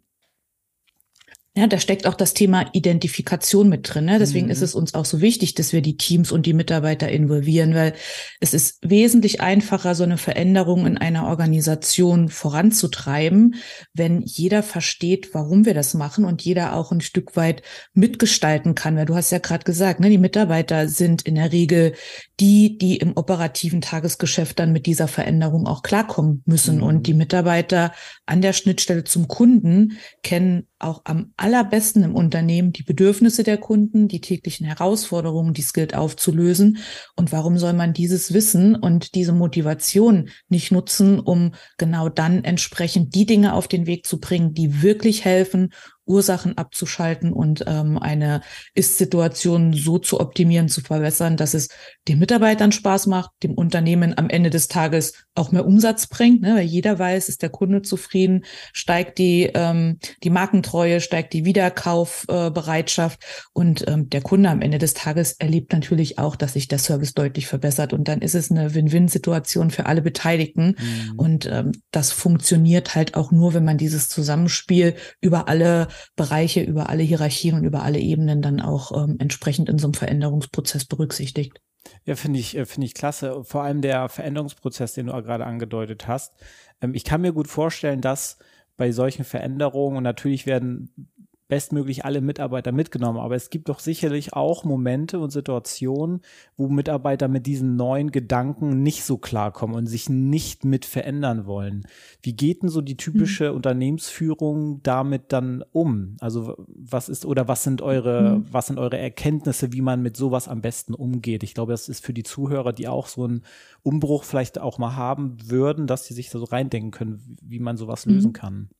ja, 1.56 1.66
da 1.66 1.80
steckt 1.80 2.06
auch 2.06 2.14
das 2.14 2.32
Thema 2.32 2.66
Identifikation 2.72 3.68
mit 3.68 3.92
drin. 3.92 4.04
Ne? 4.04 4.20
Deswegen 4.20 4.46
mhm. 4.46 4.52
ist 4.52 4.62
es 4.62 4.76
uns 4.76 4.94
auch 4.94 5.04
so 5.04 5.20
wichtig, 5.20 5.56
dass 5.56 5.72
wir 5.72 5.82
die 5.82 5.96
Teams 5.96 6.30
und 6.30 6.46
die 6.46 6.52
Mitarbeiter 6.52 7.08
involvieren, 7.08 7.74
weil 7.74 7.94
es 8.38 8.54
ist 8.54 8.78
wesentlich 8.82 9.40
einfacher, 9.40 9.96
so 9.96 10.04
eine 10.04 10.16
Veränderung 10.16 10.86
in 10.86 10.96
einer 10.96 11.26
Organisation 11.26 12.28
voranzutreiben, 12.28 13.56
wenn 13.92 14.22
jeder 14.22 14.62
versteht, 14.62 15.34
warum 15.34 15.66
wir 15.66 15.74
das 15.74 15.92
machen 15.94 16.24
und 16.24 16.42
jeder 16.42 16.76
auch 16.76 16.92
ein 16.92 17.00
Stück 17.00 17.34
weit 17.34 17.62
mitgestalten 17.94 18.76
kann. 18.76 18.96
Weil 18.96 19.06
du 19.06 19.16
hast 19.16 19.32
ja 19.32 19.38
gerade 19.38 19.64
gesagt, 19.64 19.98
ne, 19.98 20.08
die 20.08 20.18
Mitarbeiter 20.18 20.86
sind 20.86 21.22
in 21.22 21.34
der 21.34 21.50
Regel 21.50 21.94
die, 22.38 22.78
die 22.78 22.98
im 22.98 23.16
operativen 23.16 23.80
Tagesgeschäft 23.80 24.60
dann 24.60 24.72
mit 24.72 24.86
dieser 24.86 25.08
Veränderung 25.08 25.66
auch 25.66 25.82
klarkommen 25.82 26.44
müssen. 26.46 26.76
Mhm. 26.76 26.82
Und 26.84 27.06
die 27.08 27.14
Mitarbeiter 27.14 27.92
an 28.24 28.40
der 28.40 28.52
Schnittstelle 28.52 29.02
zum 29.02 29.26
Kunden 29.26 29.98
kennen 30.22 30.68
auch 30.80 31.02
am 31.04 31.32
allerbesten 31.40 32.02
im 32.02 32.14
Unternehmen 32.14 32.72
die 32.72 32.82
Bedürfnisse 32.82 33.42
der 33.42 33.58
Kunden, 33.58 34.08
die 34.08 34.20
täglichen 34.20 34.66
Herausforderungen, 34.66 35.54
die 35.54 35.62
es 35.62 35.72
gilt 35.72 35.94
aufzulösen. 35.94 36.78
Und 37.16 37.32
warum 37.32 37.58
soll 37.58 37.72
man 37.72 37.92
dieses 37.92 38.34
Wissen 38.34 38.76
und 38.76 39.14
diese 39.14 39.32
Motivation 39.32 40.28
nicht 40.48 40.70
nutzen, 40.70 41.18
um 41.18 41.52
genau 41.78 42.08
dann 42.08 42.44
entsprechend 42.44 43.14
die 43.14 43.26
Dinge 43.26 43.54
auf 43.54 43.68
den 43.68 43.86
Weg 43.86 44.06
zu 44.06 44.20
bringen, 44.20 44.52
die 44.52 44.82
wirklich 44.82 45.24
helfen 45.24 45.70
Ursachen 46.06 46.58
abzuschalten 46.58 47.32
und 47.32 47.64
ähm, 47.66 47.98
eine 47.98 48.40
Ist-Situation 48.74 49.72
so 49.72 49.98
zu 49.98 50.20
optimieren, 50.20 50.68
zu 50.68 50.80
verbessern, 50.80 51.36
dass 51.36 51.54
es 51.54 51.68
den 52.08 52.18
Mitarbeitern 52.18 52.72
Spaß 52.72 53.06
macht, 53.06 53.30
dem 53.42 53.54
Unternehmen 53.54 54.16
am 54.18 54.28
Ende 54.28 54.50
des 54.50 54.68
Tages 54.68 55.14
auch 55.34 55.52
mehr 55.52 55.66
Umsatz 55.66 56.08
bringt, 56.08 56.42
ne? 56.42 56.56
weil 56.56 56.66
jeder 56.66 56.98
weiß, 56.98 57.28
ist 57.28 57.42
der 57.42 57.50
Kunde 57.50 57.82
zufrieden, 57.82 58.44
steigt 58.72 59.18
die, 59.18 59.50
ähm, 59.54 59.98
die 60.24 60.30
Markentreue, 60.30 61.00
steigt 61.00 61.32
die 61.32 61.44
Wiederkaufbereitschaft 61.44 63.22
äh, 63.22 63.26
und 63.52 63.86
ähm, 63.88 64.10
der 64.10 64.22
Kunde 64.22 64.50
am 64.50 64.62
Ende 64.62 64.78
des 64.78 64.94
Tages 64.94 65.32
erlebt 65.32 65.72
natürlich 65.72 66.18
auch, 66.18 66.34
dass 66.34 66.54
sich 66.54 66.66
der 66.66 66.78
Service 66.78 67.14
deutlich 67.14 67.46
verbessert 67.46 67.92
und 67.92 68.08
dann 68.08 68.20
ist 68.20 68.34
es 68.34 68.50
eine 68.50 68.74
Win-Win-Situation 68.74 69.70
für 69.70 69.86
alle 69.86 70.02
Beteiligten 70.02 70.76
mhm. 70.78 71.18
und 71.18 71.46
ähm, 71.46 71.72
das 71.92 72.10
funktioniert 72.10 72.94
halt 72.96 73.14
auch 73.14 73.30
nur, 73.30 73.54
wenn 73.54 73.64
man 73.64 73.78
dieses 73.78 74.08
Zusammenspiel 74.08 74.96
über 75.20 75.48
alle 75.48 75.88
Bereiche, 76.16 76.62
über 76.62 76.88
alle 76.88 77.02
Hierarchien 77.02 77.56
und 77.56 77.64
über 77.64 77.82
alle 77.82 77.98
Ebenen 77.98 78.42
dann 78.42 78.60
auch 78.60 78.92
ähm, 78.92 79.16
entsprechend 79.18 79.68
in 79.68 79.78
so 79.78 79.86
einem 79.86 79.94
Veränderungsprozess 79.94 80.84
berücksichtigt. 80.84 81.60
Ja, 82.04 82.16
finde 82.16 82.38
ich, 82.38 82.56
äh, 82.56 82.66
finde 82.66 82.86
ich 82.86 82.94
klasse. 82.94 83.44
Vor 83.44 83.62
allem 83.62 83.80
der 83.80 84.08
Veränderungsprozess, 84.08 84.94
den 84.94 85.06
du 85.06 85.12
gerade 85.12 85.46
angedeutet 85.46 86.06
hast. 86.06 86.34
Ähm, 86.80 86.94
ich 86.94 87.04
kann 87.04 87.20
mir 87.20 87.32
gut 87.32 87.48
vorstellen, 87.48 88.00
dass 88.00 88.38
bei 88.76 88.92
solchen 88.92 89.24
Veränderungen 89.24 89.98
und 89.98 90.04
natürlich 90.04 90.46
werden 90.46 91.10
bestmöglich 91.50 92.04
alle 92.06 92.22
Mitarbeiter 92.22 92.72
mitgenommen. 92.72 93.18
Aber 93.18 93.34
es 93.34 93.50
gibt 93.50 93.68
doch 93.68 93.80
sicherlich 93.80 94.32
auch 94.32 94.64
Momente 94.64 95.18
und 95.18 95.30
Situationen, 95.30 96.20
wo 96.56 96.68
Mitarbeiter 96.68 97.28
mit 97.28 97.44
diesen 97.44 97.76
neuen 97.76 98.12
Gedanken 98.12 98.82
nicht 98.82 99.04
so 99.04 99.18
klarkommen 99.18 99.76
und 99.76 99.86
sich 99.86 100.08
nicht 100.08 100.64
mit 100.64 100.86
verändern 100.86 101.44
wollen. 101.44 101.86
Wie 102.22 102.34
geht 102.34 102.62
denn 102.62 102.70
so 102.70 102.80
die 102.80 102.96
typische 102.96 103.50
mhm. 103.50 103.56
Unternehmensführung 103.56 104.80
damit 104.82 105.32
dann 105.32 105.64
um? 105.72 106.16
Also 106.20 106.54
was 106.68 107.08
ist 107.08 107.26
oder 107.26 107.48
was 107.48 107.64
sind 107.64 107.82
eure, 107.82 108.38
mhm. 108.38 108.46
was 108.50 108.68
sind 108.68 108.78
eure 108.78 108.98
Erkenntnisse, 108.98 109.72
wie 109.72 109.82
man 109.82 110.00
mit 110.00 110.16
sowas 110.16 110.46
am 110.46 110.62
besten 110.62 110.94
umgeht? 110.94 111.42
Ich 111.42 111.54
glaube, 111.54 111.72
das 111.72 111.88
ist 111.88 112.04
für 112.04 112.14
die 112.14 112.22
Zuhörer, 112.22 112.72
die 112.72 112.86
auch 112.86 113.08
so 113.08 113.24
einen 113.24 113.42
Umbruch 113.82 114.22
vielleicht 114.22 114.60
auch 114.60 114.78
mal 114.78 114.94
haben 114.94 115.36
würden, 115.44 115.88
dass 115.88 116.06
sie 116.06 116.14
sich 116.14 116.30
da 116.30 116.38
so 116.38 116.44
reindenken 116.44 116.92
können, 116.92 117.36
wie 117.42 117.58
man 117.58 117.76
sowas 117.76 118.06
mhm. 118.06 118.14
lösen 118.14 118.32
kann. 118.32 118.70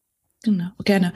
Genau, 0.42 0.70
gerne. 0.84 1.12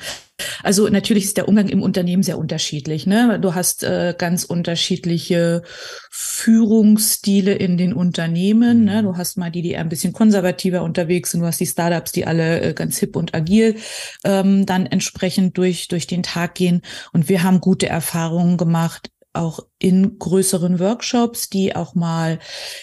Also 0.62 0.88
natürlich 0.88 1.24
ist 1.24 1.38
der 1.38 1.48
Umgang 1.48 1.68
im 1.68 1.82
Unternehmen 1.82 2.22
sehr 2.22 2.36
unterschiedlich. 2.36 3.06
Ne? 3.06 3.38
Du 3.40 3.54
hast 3.54 3.82
äh, 3.82 4.14
ganz 4.16 4.44
unterschiedliche 4.44 5.62
Führungsstile 6.10 7.54
in 7.54 7.78
den 7.78 7.94
Unternehmen. 7.94 8.84
Ne? 8.84 9.00
Mhm. 9.00 9.06
Du 9.06 9.16
hast 9.16 9.38
mal 9.38 9.50
die, 9.50 9.62
die 9.62 9.70
eher 9.70 9.80
ein 9.80 9.88
bisschen 9.88 10.12
konservativer 10.12 10.82
unterwegs 10.82 11.30
sind. 11.30 11.40
Du 11.40 11.46
hast 11.46 11.60
die 11.60 11.66
Startups, 11.66 12.12
die 12.12 12.26
alle 12.26 12.60
äh, 12.60 12.74
ganz 12.74 12.98
hip 12.98 13.16
und 13.16 13.34
agil 13.34 13.76
ähm, 14.24 14.66
dann 14.66 14.84
entsprechend 14.84 15.56
durch, 15.56 15.88
durch 15.88 16.06
den 16.06 16.22
Tag 16.22 16.54
gehen. 16.54 16.82
Und 17.12 17.30
wir 17.30 17.42
haben 17.42 17.60
gute 17.60 17.88
Erfahrungen 17.88 18.58
gemacht 18.58 19.10
auch 19.34 19.60
in 19.78 20.18
größeren 20.18 20.78
Workshops, 20.78 21.50
die 21.50 21.76
auch 21.76 21.94
mal 21.94 22.38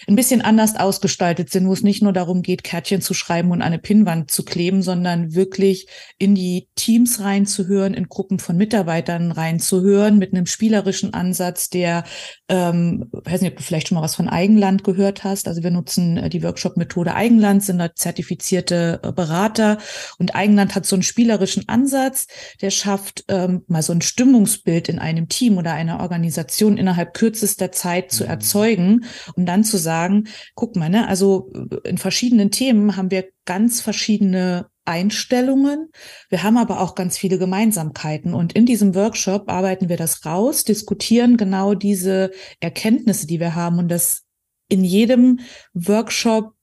ein 0.07 0.15
bisschen 0.15 0.41
anders 0.41 0.75
ausgestaltet 0.75 1.49
sind, 1.49 1.67
wo 1.67 1.73
es 1.73 1.81
nicht 1.81 2.03
nur 2.03 2.13
darum 2.13 2.41
geht, 2.43 2.63
Kärtchen 2.63 3.01
zu 3.01 3.13
schreiben 3.13 3.51
und 3.51 3.61
eine 3.61 3.79
Pinnwand 3.79 4.29
zu 4.29 4.43
kleben, 4.43 4.83
sondern 4.83 5.33
wirklich 5.33 5.87
in 6.17 6.35
die 6.35 6.67
Teams 6.75 7.21
reinzuhören, 7.21 7.93
in 7.93 8.09
Gruppen 8.09 8.37
von 8.37 8.57
Mitarbeitern 8.57 9.31
reinzuhören, 9.31 10.19
mit 10.19 10.33
einem 10.33 10.45
spielerischen 10.45 11.13
Ansatz, 11.13 11.69
der, 11.69 12.03
ähm, 12.49 13.09
weiß 13.11 13.41
nicht, 13.41 13.51
ob 13.51 13.57
du 13.57 13.63
vielleicht 13.63 13.87
schon 13.87 13.95
mal 13.95 14.03
was 14.03 14.15
von 14.15 14.27
Eigenland 14.29 14.83
gehört 14.83 15.23
hast. 15.23 15.47
Also 15.47 15.63
wir 15.63 15.71
nutzen 15.71 16.17
äh, 16.17 16.29
die 16.29 16.43
Workshop-Methode 16.43 17.15
Eigenland, 17.15 17.63
sind 17.63 17.79
da 17.79 17.95
zertifizierte 17.95 18.99
äh, 19.03 19.11
Berater 19.11 19.79
und 20.19 20.35
Eigenland 20.35 20.75
hat 20.75 20.85
so 20.85 20.95
einen 20.95 21.03
spielerischen 21.03 21.67
Ansatz, 21.67 22.27
der 22.61 22.69
schafft 22.69 23.23
ähm, 23.29 23.63
mal 23.67 23.81
so 23.81 23.93
ein 23.93 24.01
Stimmungsbild 24.01 24.89
in 24.89 24.99
einem 24.99 25.29
Team 25.29 25.57
oder 25.57 25.73
einer 25.73 25.99
Organisation 25.99 26.40
in 26.41 26.77
innerhalb 26.77 27.13
kürzester 27.13 27.71
Zeit 27.71 28.11
zu 28.11 28.23
mhm. 28.23 28.29
erzeugen 28.29 29.05
und 29.35 29.45
dann 29.45 29.63
zu 29.63 29.77
sagen, 29.77 30.27
guck 30.55 30.75
mal, 30.75 30.89
ne, 30.89 31.07
also 31.07 31.51
in 31.83 31.97
verschiedenen 31.97 32.51
Themen 32.51 32.95
haben 32.97 33.11
wir 33.11 33.25
ganz 33.45 33.81
verschiedene 33.81 34.67
Einstellungen. 34.85 35.89
Wir 36.29 36.43
haben 36.43 36.57
aber 36.57 36.81
auch 36.81 36.95
ganz 36.95 37.17
viele 37.17 37.37
Gemeinsamkeiten. 37.37 38.33
Und 38.33 38.53
in 38.53 38.65
diesem 38.65 38.95
Workshop 38.95 39.49
arbeiten 39.49 39.89
wir 39.89 39.97
das 39.97 40.25
raus, 40.25 40.63
diskutieren 40.63 41.37
genau 41.37 41.75
diese 41.75 42.31
Erkenntnisse, 42.59 43.27
die 43.27 43.39
wir 43.39 43.55
haben. 43.55 43.77
Und 43.77 43.89
das 43.89 44.23
in 44.67 44.83
jedem 44.83 45.39
Workshop 45.73 46.53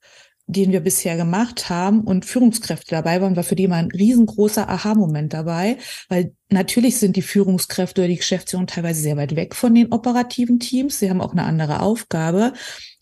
den 0.49 0.73
wir 0.73 0.81
bisher 0.81 1.17
gemacht 1.17 1.69
haben 1.69 2.01
und 2.01 2.25
Führungskräfte 2.25 2.91
dabei 2.91 3.21
waren, 3.21 3.37
war 3.37 3.45
für 3.45 3.55
die 3.55 3.65
immer 3.65 3.77
ein 3.77 3.91
riesengroßer 3.91 4.69
Aha-Moment 4.69 5.35
dabei, 5.35 5.77
weil 6.09 6.33
natürlich 6.49 6.97
sind 6.97 7.17
die 7.17 7.23
Führungskräfte 7.23 8.01
oder 8.01 8.09
die 8.09 8.17
Geschäftsführung 8.17 8.67
teilweise 8.67 9.03
sehr 9.03 9.19
weit 9.19 9.37
weg 9.37 9.55
von 9.55 9.75
den 9.75 9.93
operativen 9.93 10.59
Teams. 10.59 10.99
Sie 10.99 11.11
haben 11.11 11.21
auch 11.21 11.33
eine 11.33 11.45
andere 11.45 11.81
Aufgabe. 11.81 12.55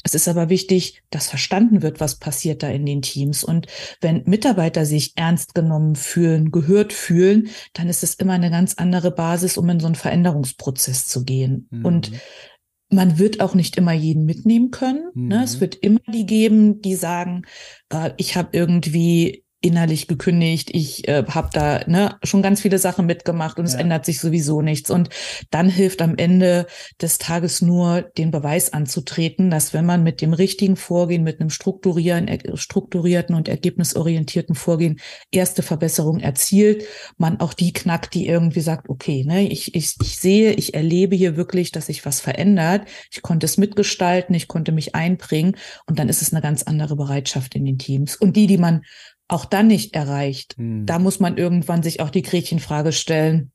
Es 0.02 0.14
ist 0.14 0.26
aber 0.26 0.48
wichtig, 0.48 1.02
dass 1.10 1.28
verstanden 1.28 1.82
wird, 1.82 2.00
was 2.00 2.16
passiert 2.16 2.64
da 2.64 2.68
in 2.68 2.84
den 2.84 3.00
Teams. 3.00 3.44
Und 3.44 3.68
wenn 4.00 4.24
Mitarbeiter 4.24 4.84
sich 4.84 5.12
ernst 5.16 5.54
genommen 5.54 5.94
fühlen, 5.94 6.50
gehört 6.50 6.92
fühlen, 6.92 7.48
dann 7.74 7.88
ist 7.88 8.02
es 8.02 8.14
immer 8.14 8.32
eine 8.32 8.50
ganz 8.50 8.74
andere 8.74 9.12
Basis, 9.12 9.56
um 9.56 9.68
in 9.68 9.78
so 9.78 9.86
einen 9.86 9.94
Veränderungsprozess 9.94 11.06
zu 11.06 11.24
gehen. 11.24 11.68
Mhm. 11.70 11.84
Und 11.84 12.12
man 12.88 13.18
wird 13.18 13.40
auch 13.40 13.54
nicht 13.54 13.76
immer 13.76 13.92
jeden 13.92 14.24
mitnehmen 14.24 14.70
können. 14.70 15.10
Mhm. 15.14 15.28
Ne? 15.28 15.42
Es 15.44 15.56
mhm. 15.56 15.60
wird 15.60 15.74
immer 15.76 16.00
die 16.12 16.26
geben, 16.26 16.80
die 16.80 16.94
sagen, 16.94 17.42
äh, 17.92 18.10
ich 18.16 18.36
habe 18.36 18.50
irgendwie 18.52 19.45
innerlich 19.60 20.06
gekündigt, 20.06 20.70
ich 20.72 21.08
äh, 21.08 21.24
habe 21.28 21.48
da 21.52 21.80
ne, 21.86 22.16
schon 22.22 22.42
ganz 22.42 22.60
viele 22.60 22.78
Sachen 22.78 23.06
mitgemacht 23.06 23.58
und 23.58 23.64
ja. 23.64 23.72
es 23.72 23.74
ändert 23.74 24.04
sich 24.04 24.20
sowieso 24.20 24.60
nichts. 24.60 24.90
Und 24.90 25.08
dann 25.50 25.68
hilft 25.68 26.02
am 26.02 26.16
Ende 26.16 26.66
des 27.00 27.18
Tages 27.18 27.62
nur, 27.62 28.02
den 28.02 28.30
Beweis 28.30 28.72
anzutreten, 28.72 29.50
dass 29.50 29.72
wenn 29.72 29.86
man 29.86 30.02
mit 30.02 30.20
dem 30.20 30.34
richtigen 30.34 30.76
Vorgehen, 30.76 31.22
mit 31.22 31.40
einem 31.40 31.50
strukturieren, 31.50 32.28
strukturierten 32.54 33.34
und 33.34 33.48
ergebnisorientierten 33.48 34.54
Vorgehen 34.54 35.00
erste 35.30 35.62
Verbesserungen 35.62 36.20
erzielt, 36.20 36.84
man 37.16 37.40
auch 37.40 37.54
die 37.54 37.72
knackt, 37.72 38.14
die 38.14 38.28
irgendwie 38.28 38.60
sagt, 38.60 38.88
okay, 38.90 39.24
ne, 39.24 39.48
ich, 39.48 39.74
ich, 39.74 39.94
ich 40.00 40.18
sehe, 40.18 40.52
ich 40.52 40.74
erlebe 40.74 41.16
hier 41.16 41.36
wirklich, 41.36 41.72
dass 41.72 41.86
sich 41.86 42.04
was 42.04 42.20
verändert. 42.20 42.86
Ich 43.10 43.22
konnte 43.22 43.46
es 43.46 43.56
mitgestalten, 43.56 44.34
ich 44.34 44.48
konnte 44.48 44.72
mich 44.72 44.94
einbringen 44.94 45.56
und 45.86 45.98
dann 45.98 46.08
ist 46.08 46.20
es 46.20 46.32
eine 46.32 46.42
ganz 46.42 46.62
andere 46.62 46.94
Bereitschaft 46.94 47.54
in 47.54 47.64
den 47.64 47.78
Teams. 47.78 48.16
Und 48.16 48.36
die, 48.36 48.46
die 48.46 48.58
man 48.58 48.82
auch 49.28 49.44
dann 49.44 49.66
nicht 49.66 49.94
erreicht. 49.94 50.54
Hm. 50.56 50.86
Da 50.86 50.98
muss 50.98 51.20
man 51.20 51.36
irgendwann 51.36 51.82
sich 51.82 52.00
auch 52.00 52.10
die 52.10 52.22
Gretchenfrage 52.22 52.92
stellen. 52.92 53.52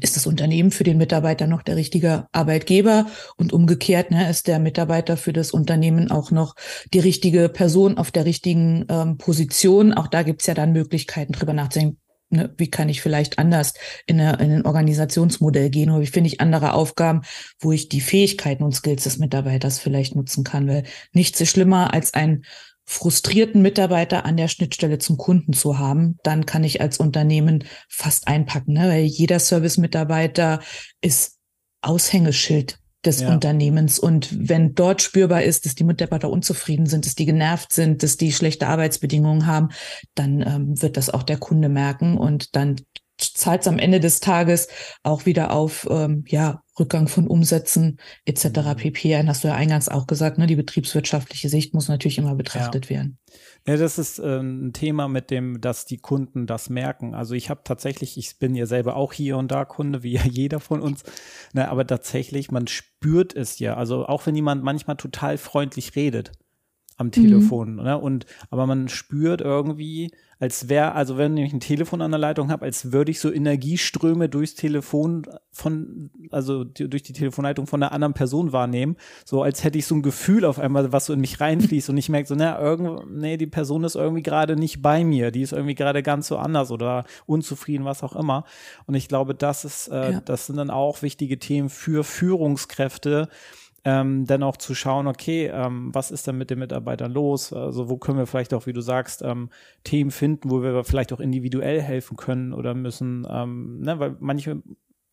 Ist 0.00 0.16
das 0.16 0.26
Unternehmen 0.26 0.72
für 0.72 0.82
den 0.82 0.98
Mitarbeiter 0.98 1.46
noch 1.46 1.62
der 1.62 1.76
richtige 1.76 2.26
Arbeitgeber? 2.32 3.06
Und 3.36 3.52
umgekehrt, 3.52 4.10
ne, 4.10 4.28
ist 4.28 4.48
der 4.48 4.58
Mitarbeiter 4.58 5.16
für 5.16 5.32
das 5.32 5.52
Unternehmen 5.52 6.10
auch 6.10 6.30
noch 6.30 6.56
die 6.92 6.98
richtige 6.98 7.48
Person 7.48 7.96
auf 7.96 8.10
der 8.10 8.24
richtigen 8.24 8.86
ähm, 8.88 9.18
Position? 9.18 9.94
Auch 9.94 10.08
da 10.08 10.22
gibt's 10.22 10.46
ja 10.46 10.54
dann 10.54 10.72
Möglichkeiten, 10.72 11.32
drüber 11.32 11.52
nachzudenken. 11.52 12.00
Ne, 12.30 12.52
wie 12.56 12.70
kann 12.70 12.88
ich 12.88 13.02
vielleicht 13.02 13.38
anders 13.38 13.74
in, 14.06 14.20
eine, 14.20 14.42
in 14.42 14.50
ein 14.50 14.66
Organisationsmodell 14.66 15.70
gehen 15.70 15.90
oder 15.90 16.00
wie 16.00 16.06
finde 16.06 16.28
ich 16.28 16.40
andere 16.40 16.72
Aufgaben, 16.72 17.20
wo 17.60 17.70
ich 17.70 17.88
die 17.88 18.00
Fähigkeiten 18.00 18.64
und 18.64 18.74
Skills 18.74 19.04
des 19.04 19.18
Mitarbeiters 19.18 19.78
vielleicht 19.78 20.16
nutzen 20.16 20.42
kann, 20.42 20.66
weil 20.66 20.82
nichts 21.12 21.40
ist 21.40 21.50
schlimmer 21.50 21.94
als 21.94 22.14
ein 22.14 22.44
frustrierten 22.86 23.62
Mitarbeiter 23.62 24.24
an 24.24 24.36
der 24.36 24.48
Schnittstelle 24.48 24.98
zum 24.98 25.16
Kunden 25.16 25.52
zu 25.52 25.78
haben, 25.78 26.18
dann 26.22 26.46
kann 26.46 26.64
ich 26.64 26.80
als 26.80 26.98
Unternehmen 26.98 27.64
fast 27.88 28.28
einpacken, 28.28 28.74
ne? 28.74 28.88
weil 28.88 29.04
jeder 29.04 29.38
Service-Mitarbeiter 29.38 30.60
ist 31.00 31.38
Aushängeschild 31.82 32.78
des 33.04 33.20
ja. 33.20 33.32
Unternehmens. 33.32 33.98
Und 33.98 34.48
wenn 34.48 34.74
dort 34.74 35.02
spürbar 35.02 35.42
ist, 35.42 35.66
dass 35.66 35.74
die 35.74 35.84
Mitarbeiter 35.84 36.30
unzufrieden 36.30 36.86
sind, 36.86 37.06
dass 37.06 37.14
die 37.14 37.26
genervt 37.26 37.72
sind, 37.72 38.02
dass 38.02 38.16
die 38.16 38.32
schlechte 38.32 38.66
Arbeitsbedingungen 38.66 39.46
haben, 39.46 39.68
dann 40.14 40.42
ähm, 40.42 40.80
wird 40.82 40.96
das 40.96 41.10
auch 41.10 41.22
der 41.22 41.38
Kunde 41.38 41.68
merken 41.68 42.16
und 42.16 42.56
dann 42.56 42.76
zahlt 43.18 43.62
es 43.62 43.68
am 43.68 43.78
Ende 43.78 44.00
des 44.00 44.20
Tages 44.20 44.68
auch 45.02 45.26
wieder 45.26 45.52
auf 45.52 45.86
ähm, 45.90 46.24
ja, 46.26 46.63
Rückgang 46.78 47.08
von 47.08 47.26
Umsätzen 47.26 47.98
etc. 48.24 48.44
Mhm. 48.44 48.76
pp. 48.76 49.14
ein. 49.14 49.28
Hast 49.28 49.44
du 49.44 49.48
ja 49.48 49.54
eingangs 49.54 49.88
auch 49.88 50.06
gesagt, 50.06 50.38
ne? 50.38 50.46
die 50.46 50.56
betriebswirtschaftliche 50.56 51.48
Sicht 51.48 51.74
muss 51.74 51.88
natürlich 51.88 52.18
immer 52.18 52.34
betrachtet 52.34 52.86
ja. 52.86 52.90
werden. 52.90 53.18
Ja, 53.66 53.76
das 53.76 53.98
ist 53.98 54.18
äh, 54.18 54.40
ein 54.40 54.72
Thema 54.72 55.08
mit 55.08 55.30
dem, 55.30 55.60
dass 55.60 55.86
die 55.86 55.96
Kunden 55.96 56.46
das 56.46 56.68
merken. 56.68 57.14
Also 57.14 57.34
ich 57.34 57.48
habe 57.48 57.62
tatsächlich, 57.64 58.18
ich 58.18 58.38
bin 58.38 58.54
ja 58.54 58.66
selber 58.66 58.96
auch 58.96 59.12
hier 59.12 59.38
und 59.38 59.50
da 59.50 59.64
Kunde, 59.64 60.02
wie 60.02 60.12
ja 60.14 60.24
jeder 60.24 60.60
von 60.60 60.80
uns, 60.80 61.02
ne, 61.52 61.68
aber 61.68 61.86
tatsächlich, 61.86 62.50
man 62.50 62.66
spürt 62.66 63.34
es 63.34 63.58
ja. 63.58 63.74
Also 63.76 64.06
auch 64.06 64.26
wenn 64.26 64.34
jemand 64.34 64.62
manchmal 64.62 64.96
total 64.96 65.38
freundlich 65.38 65.96
redet, 65.96 66.32
am 66.96 67.10
Telefon. 67.10 67.76
Mhm. 67.76 67.82
Ne? 67.82 67.98
Und 67.98 68.26
aber 68.50 68.66
man 68.66 68.88
spürt 68.88 69.40
irgendwie, 69.40 70.12
als 70.38 70.68
wäre, 70.68 70.92
also 70.92 71.16
wenn 71.16 71.36
ich 71.36 71.52
ein 71.52 71.60
Telefon 71.60 72.02
an 72.02 72.10
der 72.10 72.20
Leitung 72.20 72.50
habe, 72.50 72.64
als 72.64 72.92
würde 72.92 73.10
ich 73.10 73.20
so 73.20 73.32
Energieströme 73.32 74.28
durchs 74.28 74.54
Telefon 74.54 75.26
von, 75.50 76.10
also 76.30 76.64
die, 76.64 76.88
durch 76.88 77.02
die 77.02 77.12
Telefonleitung 77.12 77.66
von 77.66 77.82
einer 77.82 77.92
anderen 77.92 78.14
Person 78.14 78.52
wahrnehmen. 78.52 78.96
So 79.24 79.42
als 79.42 79.64
hätte 79.64 79.78
ich 79.78 79.86
so 79.86 79.94
ein 79.94 80.02
Gefühl 80.02 80.44
auf 80.44 80.58
einmal, 80.58 80.92
was 80.92 81.06
so 81.06 81.12
in 81.12 81.20
mich 81.20 81.40
reinfließt 81.40 81.88
und 81.90 81.96
ich 81.96 82.08
merke 82.08 82.28
so, 82.28 82.34
na, 82.34 82.60
irgend, 82.60 83.10
nee, 83.10 83.36
die 83.36 83.46
Person 83.46 83.84
ist 83.84 83.96
irgendwie 83.96 84.22
gerade 84.22 84.56
nicht 84.56 84.82
bei 84.82 85.04
mir, 85.04 85.30
die 85.30 85.42
ist 85.42 85.52
irgendwie 85.52 85.74
gerade 85.74 86.02
ganz 86.02 86.28
so 86.28 86.36
anders 86.36 86.70
oder 86.70 87.04
unzufrieden, 87.26 87.84
was 87.84 88.02
auch 88.02 88.16
immer. 88.16 88.44
Und 88.86 88.94
ich 88.94 89.08
glaube, 89.08 89.34
das 89.34 89.64
ist, 89.64 89.88
äh, 89.88 90.12
ja. 90.12 90.20
das 90.20 90.46
sind 90.46 90.56
dann 90.56 90.70
auch 90.70 91.02
wichtige 91.02 91.38
Themen 91.38 91.70
für 91.70 92.04
Führungskräfte, 92.04 93.28
ähm, 93.84 94.24
dann 94.26 94.42
auch 94.42 94.56
zu 94.56 94.74
schauen, 94.74 95.06
okay, 95.06 95.46
ähm, 95.52 95.94
was 95.94 96.10
ist 96.10 96.26
denn 96.26 96.38
mit 96.38 96.50
den 96.50 96.58
Mitarbeitern 96.58 97.12
los? 97.12 97.52
Also 97.52 97.88
wo 97.90 97.98
können 97.98 98.18
wir 98.18 98.26
vielleicht 98.26 98.54
auch, 98.54 98.66
wie 98.66 98.72
du 98.72 98.80
sagst, 98.80 99.22
ähm, 99.22 99.50
Themen 99.84 100.10
finden, 100.10 100.50
wo 100.50 100.62
wir 100.62 100.84
vielleicht 100.84 101.12
auch 101.12 101.20
individuell 101.20 101.80
helfen 101.82 102.16
können 102.16 102.52
oder 102.52 102.74
müssen, 102.74 103.26
ähm, 103.30 103.80
ne, 103.80 103.98
weil 103.98 104.16
manche 104.20 104.62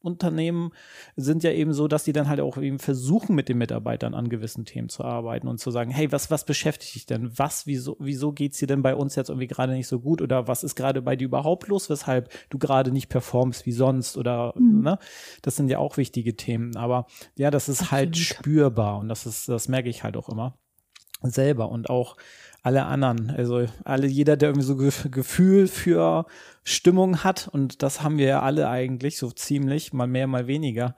Unternehmen 0.02 0.72
sind 1.16 1.44
ja 1.44 1.52
eben 1.52 1.74
so, 1.74 1.88
dass 1.88 2.04
die 2.04 2.14
dann 2.14 2.28
halt 2.28 2.40
auch 2.40 2.58
eben 2.58 2.80
versuchen, 2.80 3.36
mit 3.36 3.50
den 3.50 3.58
Mitarbeitern 3.58 4.14
an 4.14 4.30
gewissen 4.30 4.66
Themen 4.66 4.90
zu 4.90 5.04
arbeiten 5.04 5.48
und 5.48 5.60
zu 5.60 5.72
sagen, 5.72 5.92
hey, 5.92 6.12
was, 6.12 6.32
was 6.32 6.46
beschäftigt 6.46 6.96
dich 6.96 7.06
denn? 7.06 7.38
Was, 7.38 7.68
wieso, 7.68 7.98
wieso 8.00 8.32
geht's 8.32 8.58
dir 8.58 8.68
denn 8.68 8.82
bei 8.82 8.96
uns 8.96 9.16
jetzt 9.16 9.30
irgendwie 9.30 9.48
gerade 9.48 9.74
nicht 9.74 9.88
so 9.88 10.00
gut? 10.00 10.22
Oder 10.22 10.48
was 10.48 10.64
ist 10.64 10.76
gerade 10.76 11.02
bei 11.02 11.16
dir 11.16 11.26
überhaupt 11.26 11.68
los, 11.68 11.90
weshalb 11.90 12.30
du 12.50 12.58
gerade 12.58 12.92
nicht 12.92 13.10
performst 13.10 13.66
wie 13.66 13.72
sonst? 13.72 14.18
Oder, 14.18 14.54
mhm. 14.58 14.82
ne? 14.82 15.00
Das 15.42 15.56
sind 15.56 15.70
ja 15.70 15.78
auch 15.78 15.98
wichtige 15.98 16.36
Themen. 16.36 16.76
Aber 16.76 17.06
ja, 17.38 17.52
das 17.52 17.70
ist 17.70 17.92
halt 17.92 18.10
Absolut. 18.10 18.16
halt 18.16 18.18
spürbar 18.18 19.00
und 19.00 19.08
das 19.08 19.26
ist, 19.26 19.50
das 19.50 19.68
merke 19.68 19.90
ich 19.90 20.04
halt 20.04 20.18
auch 20.18 20.30
immer 20.30 20.58
selber 21.24 21.70
und 21.70 21.90
auch 21.90 22.18
alle 22.62 22.86
anderen. 22.86 23.32
Also 23.32 23.66
alle, 23.84 24.08
jeder, 24.08 24.38
der 24.38 24.50
irgendwie 24.50 24.68
so 24.68 24.76
Gefühl 24.76 25.68
für 25.68 26.26
Stimmung 26.64 27.24
hat, 27.24 27.48
und 27.48 27.82
das 27.84 28.04
haben 28.04 28.18
wir 28.18 28.28
ja 28.28 28.42
alle 28.42 28.70
eigentlich 28.70 29.18
so 29.18 29.32
ziemlich, 29.32 29.94
mal 29.94 30.08
mehr, 30.08 30.28
mal 30.28 30.48
weniger. 30.48 30.96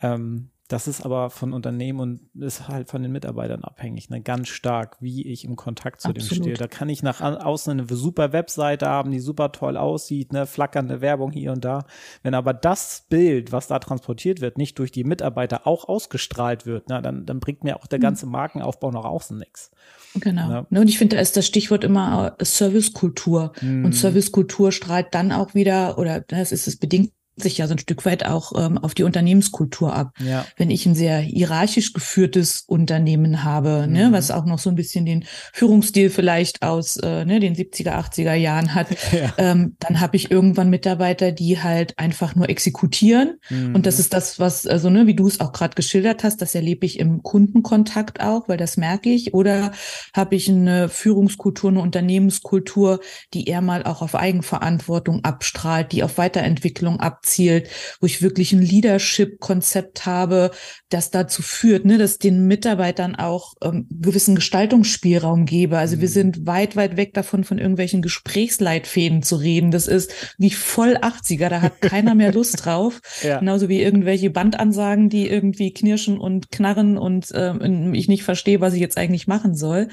Ähm, 0.00 0.50
das 0.72 0.86
ist 0.86 1.04
aber 1.04 1.30
von 1.30 1.52
Unternehmen 1.52 1.98
und 1.98 2.20
ist 2.40 2.68
halt 2.68 2.88
von 2.88 3.02
den 3.02 3.10
Mitarbeitern 3.10 3.64
abhängig, 3.64 4.08
ne? 4.08 4.20
ganz 4.20 4.48
stark, 4.48 4.96
wie 5.00 5.26
ich 5.26 5.44
im 5.44 5.56
Kontakt 5.56 6.00
zu 6.00 6.08
Absolut. 6.08 6.30
dem 6.30 6.42
stehe. 6.42 6.56
Da 6.56 6.68
kann 6.68 6.88
ich 6.88 7.02
nach 7.02 7.20
außen 7.20 7.72
eine 7.72 7.96
super 7.96 8.32
Webseite 8.32 8.86
haben, 8.86 9.10
die 9.10 9.18
super 9.18 9.50
toll 9.50 9.76
aussieht, 9.76 10.32
ne? 10.32 10.46
flackernde 10.46 11.00
Werbung 11.00 11.32
hier 11.32 11.50
und 11.50 11.64
da. 11.64 11.86
Wenn 12.22 12.34
aber 12.34 12.54
das 12.54 13.06
Bild, 13.08 13.50
was 13.50 13.66
da 13.66 13.80
transportiert 13.80 14.40
wird, 14.40 14.58
nicht 14.58 14.78
durch 14.78 14.92
die 14.92 15.02
Mitarbeiter 15.02 15.66
auch 15.66 15.88
ausgestrahlt 15.88 16.66
wird, 16.66 16.88
ne? 16.88 17.02
dann, 17.02 17.26
dann 17.26 17.40
bringt 17.40 17.64
mir 17.64 17.76
auch 17.76 17.88
der 17.88 17.98
hm. 17.98 18.02
ganze 18.02 18.26
Markenaufbau 18.26 18.92
nach 18.92 19.04
außen 19.04 19.36
nichts. 19.36 19.72
Genau. 20.14 20.50
Ja. 20.50 20.66
Ne, 20.70 20.80
und 20.80 20.88
ich 20.88 20.98
finde, 20.98 21.16
da 21.16 21.22
ist 21.22 21.36
das 21.36 21.46
Stichwort 21.46 21.84
immer 21.84 22.36
äh, 22.38 22.44
Servicekultur. 22.44 23.52
Mhm. 23.60 23.84
Und 23.84 23.92
Servicekultur 23.92 24.72
strahlt 24.72 25.14
dann 25.14 25.32
auch 25.32 25.54
wieder, 25.54 25.98
oder 25.98 26.20
das 26.20 26.52
ist 26.52 26.66
es 26.66 26.76
bedingt 26.76 27.12
sich 27.42 27.58
ja 27.58 27.66
so 27.66 27.74
ein 27.74 27.78
Stück 27.78 28.04
weit 28.04 28.26
auch 28.26 28.52
ähm, 28.56 28.78
auf 28.78 28.94
die 28.94 29.02
Unternehmenskultur 29.02 29.94
ab. 29.94 30.12
Ja. 30.24 30.46
Wenn 30.56 30.70
ich 30.70 30.86
ein 30.86 30.94
sehr 30.94 31.18
hierarchisch 31.18 31.92
geführtes 31.92 32.64
Unternehmen 32.66 33.44
habe, 33.44 33.86
ne, 33.86 33.86
mhm. 33.86 33.92
ne, 33.92 34.12
was 34.12 34.30
auch 34.30 34.44
noch 34.44 34.58
so 34.58 34.70
ein 34.70 34.76
bisschen 34.76 35.06
den 35.06 35.24
Führungsstil 35.52 36.10
vielleicht 36.10 36.62
aus 36.62 36.96
äh, 36.98 37.24
ne, 37.24 37.40
den 37.40 37.54
70er, 37.54 37.92
80er 37.92 38.34
Jahren 38.34 38.74
hat, 38.74 38.88
ja. 39.12 39.32
ähm, 39.38 39.76
dann 39.78 40.00
habe 40.00 40.16
ich 40.16 40.30
irgendwann 40.30 40.70
Mitarbeiter, 40.70 41.32
die 41.32 41.62
halt 41.62 41.98
einfach 41.98 42.34
nur 42.34 42.48
exekutieren. 42.48 43.38
Mhm. 43.48 43.74
Und 43.74 43.86
das 43.86 43.98
ist 43.98 44.12
das, 44.12 44.38
was, 44.38 44.66
also 44.66 44.90
ne, 44.90 45.06
wie 45.06 45.14
du 45.14 45.26
es 45.26 45.40
auch 45.40 45.52
gerade 45.52 45.74
geschildert 45.74 46.24
hast, 46.24 46.42
das 46.42 46.54
erlebe 46.54 46.86
ich 46.86 46.98
im 46.98 47.22
Kundenkontakt 47.22 48.20
auch, 48.20 48.48
weil 48.48 48.56
das 48.56 48.76
merke 48.76 49.10
ich. 49.10 49.34
Oder 49.34 49.72
habe 50.14 50.36
ich 50.36 50.48
eine 50.48 50.88
Führungskultur, 50.88 51.70
eine 51.70 51.80
Unternehmenskultur, 51.80 53.00
die 53.34 53.48
eher 53.48 53.60
mal 53.60 53.84
auch 53.84 54.02
auf 54.02 54.14
Eigenverantwortung 54.14 55.24
abstrahlt, 55.24 55.92
die 55.92 56.02
auf 56.02 56.18
Weiterentwicklung 56.18 57.00
abzielt 57.00 57.29
abzielt, 57.30 57.68
wo 58.00 58.06
ich 58.06 58.22
wirklich 58.22 58.52
ein 58.52 58.60
Leadership-Konzept 58.60 60.04
habe, 60.04 60.50
das 60.88 61.10
dazu 61.10 61.42
führt, 61.42 61.84
ne, 61.84 61.96
dass 61.96 62.18
den 62.18 62.46
Mitarbeitern 62.46 63.14
auch 63.14 63.54
ähm, 63.62 63.86
gewissen 63.88 64.34
Gestaltungsspielraum 64.34 65.46
gebe. 65.46 65.78
Also 65.78 65.96
mhm. 65.96 66.00
wir 66.00 66.08
sind 66.08 66.46
weit, 66.46 66.74
weit 66.74 66.96
weg 66.96 67.14
davon, 67.14 67.44
von 67.44 67.58
irgendwelchen 67.58 68.02
Gesprächsleitfäden 68.02 69.22
zu 69.22 69.36
reden. 69.36 69.70
Das 69.70 69.86
ist 69.86 70.12
wie 70.38 70.50
voll 70.50 70.96
80er, 70.96 71.48
da 71.48 71.62
hat 71.62 71.80
keiner 71.80 72.16
mehr 72.16 72.32
Lust 72.32 72.64
drauf. 72.64 73.00
Ja. 73.22 73.38
Genauso 73.38 73.68
wie 73.68 73.80
irgendwelche 73.80 74.30
Bandansagen, 74.30 75.08
die 75.08 75.28
irgendwie 75.28 75.72
knirschen 75.72 76.18
und 76.18 76.50
knarren 76.50 76.98
und 76.98 77.30
äh, 77.30 77.54
ich 77.92 78.08
nicht 78.08 78.24
verstehe, 78.24 78.60
was 78.60 78.74
ich 78.74 78.80
jetzt 78.80 78.98
eigentlich 78.98 79.28
machen 79.28 79.54
soll. 79.54 79.88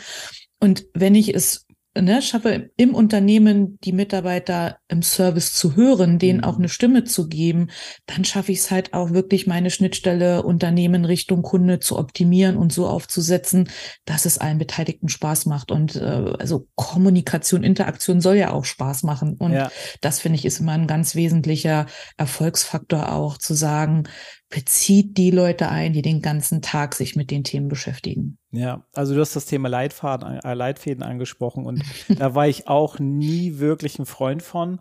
Und 0.59 0.87
wenn 0.95 1.13
ich 1.13 1.35
es 1.35 1.66
ne, 2.01 2.21
schaffe 2.21 2.69
im 2.77 2.93
Unternehmen 2.93 3.77
die 3.83 3.91
Mitarbeiter 3.91 4.77
im 4.87 5.01
Service 5.01 5.53
zu 5.53 5.75
hören, 5.75 6.19
denen 6.19 6.43
auch 6.43 6.53
mhm. 6.53 6.63
eine 6.63 6.69
Stimme 6.69 7.03
zu 7.03 7.27
geben, 7.27 7.69
dann 8.05 8.25
schaffe 8.25 8.51
ich 8.51 8.59
es 8.59 8.71
halt 8.71 8.93
auch 8.93 9.11
wirklich 9.11 9.47
meine 9.47 9.69
Schnittstelle 9.69 10.43
Unternehmen 10.43 11.05
Richtung 11.05 11.41
Kunde 11.41 11.79
zu 11.79 11.97
optimieren 11.97 12.57
und 12.57 12.71
so 12.71 12.87
aufzusetzen, 12.87 13.69
dass 14.05 14.25
es 14.25 14.37
allen 14.37 14.57
Beteiligten 14.57 15.09
Spaß 15.09 15.45
macht. 15.45 15.71
Und 15.71 15.95
äh, 15.95 16.33
also 16.39 16.67
Kommunikation, 16.75 17.63
Interaktion 17.63 18.21
soll 18.21 18.35
ja 18.35 18.51
auch 18.51 18.65
Spaß 18.65 19.03
machen. 19.03 19.35
Und 19.37 19.53
ja. 19.53 19.71
das 20.01 20.19
finde 20.19 20.37
ich 20.37 20.45
ist 20.45 20.59
immer 20.59 20.73
ein 20.73 20.87
ganz 20.87 21.15
wesentlicher 21.15 21.85
Erfolgsfaktor 22.17 23.11
auch 23.11 23.37
zu 23.37 23.53
sagen, 23.53 24.07
bezieht 24.49 25.17
die 25.17 25.31
Leute 25.31 25.69
ein, 25.69 25.93
die 25.93 26.01
den 26.01 26.21
ganzen 26.21 26.61
Tag 26.61 26.95
sich 26.95 27.15
mit 27.15 27.31
den 27.31 27.43
Themen 27.43 27.67
beschäftigen. 27.67 28.37
Ja, 28.57 28.81
also 28.95 29.13
du 29.13 29.21
hast 29.21 29.35
das 29.35 29.45
Thema 29.45 29.69
Leitfaden, 29.69 30.39
äh, 30.39 30.53
Leitfäden 30.55 31.03
angesprochen 31.03 31.65
und 31.65 31.83
da 32.17 32.33
war 32.33 32.47
ich 32.47 32.67
auch 32.67 32.97
nie 32.97 33.59
wirklich 33.59 33.99
ein 33.99 34.07
Freund 34.07 34.41
von. 34.41 34.79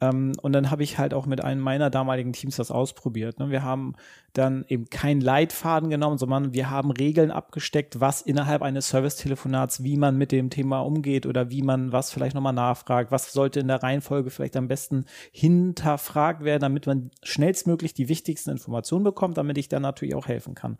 Ähm, 0.00 0.32
und 0.42 0.52
dann 0.52 0.70
habe 0.70 0.82
ich 0.82 0.98
halt 0.98 1.12
auch 1.12 1.26
mit 1.26 1.42
einem 1.42 1.60
meiner 1.60 1.90
damaligen 1.90 2.32
Teams 2.32 2.56
das 2.56 2.70
ausprobiert. 2.70 3.38
Ne? 3.38 3.50
Wir 3.50 3.62
haben 3.62 3.94
dann 4.32 4.64
eben 4.68 4.88
keinen 4.90 5.20
Leitfaden 5.20 5.90
genommen, 5.90 6.18
sondern 6.18 6.52
wir 6.52 6.70
haben 6.70 6.90
Regeln 6.90 7.30
abgesteckt, 7.30 8.00
was 8.00 8.22
innerhalb 8.22 8.62
eines 8.62 8.88
Service-Telefonats, 8.88 9.82
wie 9.82 9.96
man 9.96 10.16
mit 10.16 10.30
dem 10.30 10.50
Thema 10.50 10.80
umgeht 10.80 11.26
oder 11.26 11.50
wie 11.50 11.62
man 11.62 11.90
was 11.90 12.12
vielleicht 12.12 12.34
nochmal 12.34 12.52
nachfragt, 12.52 13.10
was 13.10 13.32
sollte 13.32 13.58
in 13.58 13.68
der 13.68 13.82
Reihenfolge 13.82 14.30
vielleicht 14.30 14.56
am 14.56 14.68
besten 14.68 15.06
hinterfragt 15.32 16.44
werden, 16.44 16.60
damit 16.60 16.86
man 16.86 17.10
schnellstmöglich 17.24 17.94
die 17.94 18.08
wichtigsten 18.08 18.50
Informationen 18.50 19.04
bekommt, 19.04 19.36
damit 19.36 19.58
ich 19.58 19.68
dann 19.68 19.82
natürlich 19.82 20.14
auch 20.14 20.28
helfen 20.28 20.54
kann. 20.54 20.78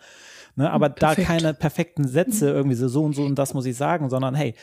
Ne? 0.54 0.70
Aber 0.70 0.90
Perfekt. 0.90 1.18
da 1.18 1.24
keine 1.24 1.54
perfekten 1.54 2.07
Sätze 2.07 2.50
irgendwie 2.50 2.76
so, 2.76 2.87
so 2.88 3.02
und 3.02 3.14
so 3.14 3.24
und 3.24 3.37
das 3.37 3.54
muss 3.54 3.66
ich 3.66 3.76
sagen, 3.76 4.11
sondern 4.11 4.35
hey, 4.35 4.54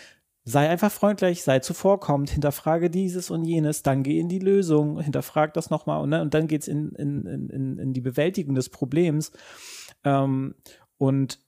Sei 0.47 0.69
einfach 0.69 0.91
freundlich, 0.91 1.43
sei 1.43 1.60
zuvorkommend, 1.60 2.29
hinterfrage 2.29 2.91
dieses 2.91 3.31
und 3.31 3.45
jenes, 3.45 3.81
dann 3.81 4.03
geh 4.03 4.19
in 4.19 4.29
die 4.29 4.39
Lösung, 4.39 4.99
hinterfrag 5.01 5.55
das 5.55 5.71
nochmal 5.71 6.01
und, 6.01 6.10
ne, 6.10 6.21
und 6.21 6.36
dann 6.36 6.47
geht's 6.47 6.67
in, 6.67 6.91
in, 6.91 7.25
in, 7.25 7.79
in 7.79 7.93
die 7.93 8.01
Bewältigung 8.01 8.53
des 8.53 8.69
Problems. 8.69 9.31
Ähm, 10.03 10.53
und 10.97 11.39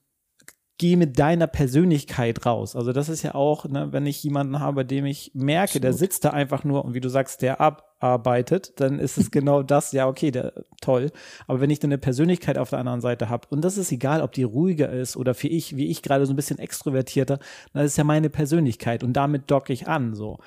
geh 0.78 0.94
mit 0.94 1.18
deiner 1.18 1.48
Persönlichkeit 1.48 2.46
raus. 2.46 2.76
Also 2.76 2.92
das 2.92 3.08
ist 3.08 3.24
ja 3.24 3.34
auch, 3.34 3.64
ne, 3.66 3.88
wenn 3.90 4.06
ich 4.06 4.22
jemanden 4.22 4.60
habe, 4.60 4.84
dem 4.84 5.06
ich 5.06 5.32
merke, 5.34 5.64
Absolut. 5.64 5.84
der 5.84 5.92
sitzt 5.92 6.24
da 6.24 6.30
einfach 6.30 6.62
nur 6.62 6.84
und 6.84 6.94
wie 6.94 7.00
du 7.00 7.08
sagst, 7.08 7.42
der 7.42 7.60
abarbeitet, 7.60 8.80
dann 8.80 9.00
ist 9.00 9.18
es 9.18 9.30
genau 9.32 9.64
das, 9.64 9.90
ja, 9.90 10.06
okay, 10.06 10.30
der, 10.30 10.52
toll. 10.80 11.10
Aber 11.48 11.60
wenn 11.60 11.70
ich 11.70 11.80
dann 11.80 11.90
eine 11.90 11.98
Persönlichkeit 11.98 12.58
auf 12.58 12.70
der 12.70 12.78
anderen 12.78 13.00
Seite 13.00 13.28
habe, 13.28 13.48
und 13.50 13.64
das 13.64 13.76
ist 13.76 13.90
egal, 13.90 14.22
ob 14.22 14.32
die 14.32 14.44
ruhiger 14.44 14.88
ist 14.88 15.16
oder 15.16 15.34
für 15.34 15.48
ich, 15.48 15.76
wie 15.76 15.88
ich 15.88 16.02
gerade 16.02 16.26
so 16.26 16.32
ein 16.32 16.36
bisschen 16.36 16.60
extrovertierter, 16.60 17.40
dann 17.72 17.84
ist 17.84 17.98
ja 17.98 18.04
meine 18.04 18.30
Persönlichkeit 18.30 19.02
und 19.02 19.14
damit 19.14 19.50
docke 19.50 19.72
ich 19.72 19.88
an, 19.88 20.14
so. 20.14 20.38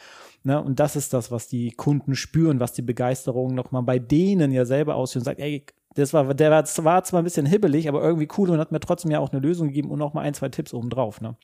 Ne, 0.43 0.59
und 0.59 0.79
das 0.79 0.95
ist 0.95 1.13
das, 1.13 1.29
was 1.29 1.49
die 1.49 1.71
Kunden 1.71 2.15
spüren, 2.15 2.59
was 2.59 2.73
die 2.73 2.81
Begeisterung 2.81 3.53
nochmal 3.53 3.83
bei 3.83 3.99
denen 3.99 4.51
ja 4.51 4.65
selber 4.65 4.95
aussieht 4.95 5.17
und 5.17 5.25
sagt, 5.25 5.39
ey, 5.39 5.63
das 5.95 6.13
war, 6.13 6.33
der 6.33 6.51
war, 6.51 6.63
war 6.63 7.03
zwar 7.03 7.21
ein 7.21 7.23
bisschen 7.23 7.45
hibbelig, 7.45 7.87
aber 7.87 8.01
irgendwie 8.01 8.27
cool 8.37 8.49
und 8.49 8.59
hat 8.59 8.71
mir 8.71 8.79
trotzdem 8.79 9.11
ja 9.11 9.19
auch 9.19 9.31
eine 9.31 9.41
Lösung 9.41 9.67
gegeben 9.67 9.91
und 9.91 9.99
noch 9.99 10.13
mal 10.13 10.21
ein, 10.21 10.33
zwei 10.33 10.49
Tipps 10.49 10.73
obendrauf, 10.73 11.21
ne? 11.21 11.35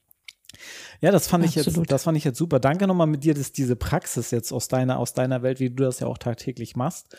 Ja, 1.02 1.12
das 1.12 1.28
fand 1.28 1.44
Absolut. 1.44 1.68
ich 1.68 1.76
jetzt, 1.76 1.92
das 1.92 2.04
fand 2.04 2.18
ich 2.18 2.24
jetzt 2.24 2.38
super. 2.38 2.60
Danke 2.60 2.88
nochmal 2.88 3.08
mit 3.08 3.24
dir, 3.24 3.34
dass 3.34 3.52
diese 3.52 3.76
Praxis 3.76 4.32
jetzt 4.32 4.52
aus 4.52 4.68
deiner, 4.68 4.98
aus 4.98 5.14
deiner 5.14 5.44
Welt, 5.44 5.60
wie 5.60 5.70
du 5.70 5.84
das 5.84 6.00
ja 6.00 6.08
auch 6.08 6.18
tagtäglich 6.18 6.76
machst. 6.76 7.16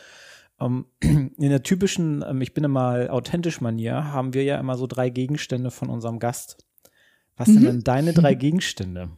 Ähm, 0.59 0.85
in 0.99 1.37
der 1.37 1.63
typischen, 1.63 2.23
ähm, 2.27 2.41
ich 2.41 2.53
bin 2.53 2.63
immer 2.63 3.07
authentisch 3.09 3.61
Manier, 3.61 4.05
haben 4.05 4.33
wir 4.33 4.43
ja 4.43 4.59
immer 4.59 4.77
so 4.77 4.87
drei 4.87 5.09
Gegenstände 5.09 5.71
von 5.71 5.89
unserem 5.89 6.19
Gast. 6.19 6.57
Was 7.39 7.47
sind 7.47 7.61
mhm. 7.61 7.65
denn 7.65 7.83
deine 7.85 8.11
drei 8.11 8.35
Gegenstände? 8.35 9.11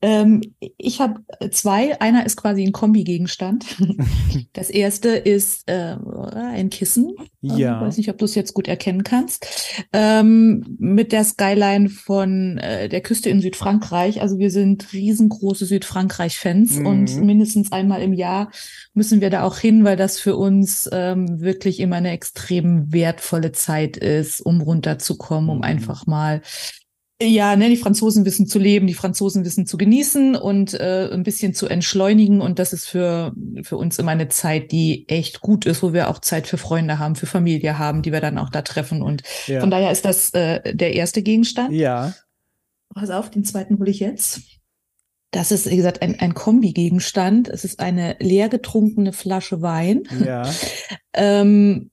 Ähm, 0.00 0.40
ich 0.78 1.02
habe 1.02 1.20
zwei. 1.50 2.00
Einer 2.00 2.24
ist 2.24 2.36
quasi 2.36 2.62
ein 2.62 2.72
Kombi-Gegenstand. 2.72 3.76
das 4.54 4.70
erste 4.70 5.10
ist 5.10 5.68
äh, 5.68 5.96
ein 6.34 6.70
Kissen. 6.70 7.14
Ja. 7.42 7.76
Ich 7.76 7.86
weiß 7.86 7.96
nicht, 7.98 8.08
ob 8.08 8.16
du 8.16 8.24
es 8.24 8.34
jetzt 8.34 8.54
gut 8.54 8.68
erkennen 8.68 9.04
kannst. 9.04 9.46
Ähm, 9.92 10.76
mit 10.78 11.12
der 11.12 11.24
Skyline 11.24 11.90
von 11.90 12.56
äh, 12.56 12.88
der 12.88 13.02
Küste 13.02 13.28
in 13.28 13.42
Südfrankreich. 13.42 14.22
Also 14.22 14.38
wir 14.38 14.50
sind 14.50 14.94
riesengroße 14.94 15.66
Südfrankreich-Fans 15.66 16.78
mhm. 16.78 16.86
und 16.86 17.20
mindestens 17.20 17.70
einmal 17.70 18.00
im 18.00 18.14
Jahr 18.14 18.50
müssen 18.94 19.20
wir 19.20 19.28
da 19.28 19.42
auch 19.42 19.58
hin, 19.58 19.84
weil 19.84 19.98
das 19.98 20.18
für 20.18 20.36
uns 20.36 20.88
ähm, 20.90 21.42
wirklich 21.42 21.80
immer 21.80 21.96
eine 21.96 22.12
extrem 22.12 22.94
wertvolle 22.94 23.52
Zeit 23.52 23.98
ist, 23.98 24.40
um 24.40 24.62
runterzukommen, 24.62 25.50
um 25.50 25.58
mhm. 25.58 25.64
einfach 25.64 26.06
mal 26.06 26.40
ja, 27.22 27.56
ne, 27.56 27.70
die 27.70 27.78
Franzosen 27.78 28.26
wissen 28.26 28.46
zu 28.46 28.58
leben, 28.58 28.86
die 28.86 28.94
Franzosen 28.94 29.44
wissen 29.44 29.64
zu 29.64 29.78
genießen 29.78 30.36
und 30.36 30.74
äh, 30.74 31.08
ein 31.10 31.22
bisschen 31.22 31.54
zu 31.54 31.66
entschleunigen. 31.66 32.42
Und 32.42 32.58
das 32.58 32.74
ist 32.74 32.86
für, 32.86 33.34
für 33.62 33.78
uns 33.78 33.98
immer 33.98 34.10
eine 34.10 34.28
Zeit, 34.28 34.70
die 34.70 35.08
echt 35.08 35.40
gut 35.40 35.64
ist, 35.64 35.82
wo 35.82 35.94
wir 35.94 36.10
auch 36.10 36.20
Zeit 36.20 36.46
für 36.46 36.58
Freunde 36.58 36.98
haben, 36.98 37.16
für 37.16 37.26
Familie 37.26 37.78
haben, 37.78 38.02
die 38.02 38.12
wir 38.12 38.20
dann 38.20 38.36
auch 38.36 38.50
da 38.50 38.60
treffen. 38.60 39.00
Und 39.00 39.22
ja. 39.46 39.60
von 39.60 39.70
daher 39.70 39.90
ist 39.90 40.04
das 40.04 40.30
äh, 40.34 40.74
der 40.74 40.92
erste 40.92 41.22
Gegenstand. 41.22 41.72
Ja. 41.72 42.12
Pass 42.94 43.08
auf, 43.08 43.30
den 43.30 43.44
zweiten 43.44 43.78
hole 43.78 43.90
ich 43.90 44.00
jetzt. 44.00 44.42
Das 45.30 45.50
ist, 45.50 45.70
wie 45.70 45.76
gesagt, 45.76 46.02
ein, 46.02 46.20
ein 46.20 46.34
Kombi-Gegenstand. 46.34 47.48
Es 47.48 47.64
ist 47.64 47.80
eine 47.80 48.16
leer 48.20 48.50
getrunkene 48.50 49.14
Flasche 49.14 49.62
Wein. 49.62 50.02
Ja. 50.24 50.50
ähm, 51.14 51.90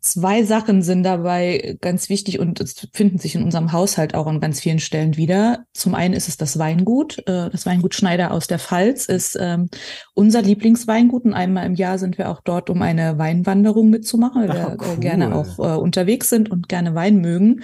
zwei 0.00 0.42
Sachen 0.42 0.82
sind 0.82 1.02
dabei 1.04 1.78
ganz 1.80 2.10
wichtig 2.10 2.38
und 2.38 2.60
es 2.60 2.86
finden 2.92 3.18
sich 3.18 3.34
in 3.34 3.42
unserem 3.42 3.72
Haushalt 3.72 4.14
auch 4.14 4.26
an 4.26 4.40
ganz 4.40 4.60
vielen 4.60 4.78
Stellen 4.78 5.16
wieder. 5.16 5.64
Zum 5.72 5.94
einen 5.94 6.12
ist 6.12 6.28
es 6.28 6.36
das 6.36 6.58
Weingut. 6.58 7.18
Äh, 7.26 7.48
das 7.50 7.64
Weingut 7.64 7.94
Schneider 7.94 8.32
aus 8.32 8.46
der 8.46 8.58
Pfalz 8.58 9.06
ist 9.06 9.38
ähm, 9.40 9.70
unser 10.14 10.42
Lieblingsweingut 10.42 11.24
und 11.24 11.32
einmal 11.32 11.64
im 11.64 11.74
Jahr 11.74 11.98
sind 11.98 12.18
wir 12.18 12.28
auch 12.28 12.42
dort, 12.42 12.68
um 12.68 12.82
eine 12.82 13.18
Weinwanderung 13.18 13.88
mitzumachen, 13.88 14.42
weil 14.42 14.54
wir 14.54 14.76
cool. 14.80 14.96
gerne 14.98 15.34
auch 15.34 15.58
äh, 15.58 15.78
unterwegs 15.78 16.28
sind 16.28 16.50
und 16.50 16.68
gerne 16.68 16.94
Wein 16.94 17.16
mögen. 17.16 17.62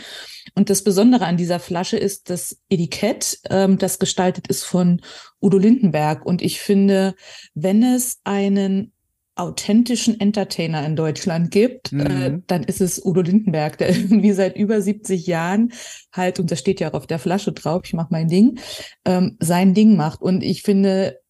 Und 0.55 0.71
das 0.71 0.85
Besondere 0.85 1.27
an 1.27 1.37
dieser 1.37 1.59
Flasche 1.59 1.99
ist 1.99 2.31
das 2.31 2.59
Etikett, 2.71 3.41
ähm, 3.51 3.77
das 3.77 3.99
gestaltet 3.99 4.47
ist 4.49 4.65
von 4.65 5.03
Udo 5.41 5.59
Lindenberg. 5.59 6.25
Und 6.25 6.41
ich 6.41 6.61
finde, 6.61 7.15
wenn 7.55 7.83
es 7.83 8.21
einen 8.25 8.94
authentischen 9.37 10.21
Entertainer 10.21 10.85
in 10.87 10.97
Deutschland 10.97 11.51
gibt, 11.51 11.93
äh, 11.93 11.97
mhm. 11.97 12.01
äh, 12.07 12.43
dann 12.47 12.63
ist 12.63 12.81
es 12.81 13.05
Udo 13.05 13.21
Lindenberg, 13.21 13.79
der 13.79 13.91
irgendwie 13.97 14.33
seit 14.33 14.57
über 14.57 14.81
70 14.81 15.27
Jahren 15.27 15.73
halt, 16.13 16.39
und 16.39 16.51
das 16.51 16.61
steht 16.61 16.81
ja 16.81 16.91
auch 16.91 16.95
auf 16.95 17.07
der 17.07 17.19
Flasche 17.19 17.53
drauf, 17.53 17.83
ich 17.85 17.95
mache 17.95 18.09
mein 18.11 18.29
Ding, 18.29 18.59
ähm, 19.05 19.37
sein 19.41 19.75
Ding 19.75 19.97
macht. 19.97 20.23
Und 20.23 20.43
ich 20.43 20.63
finde, 20.63 21.21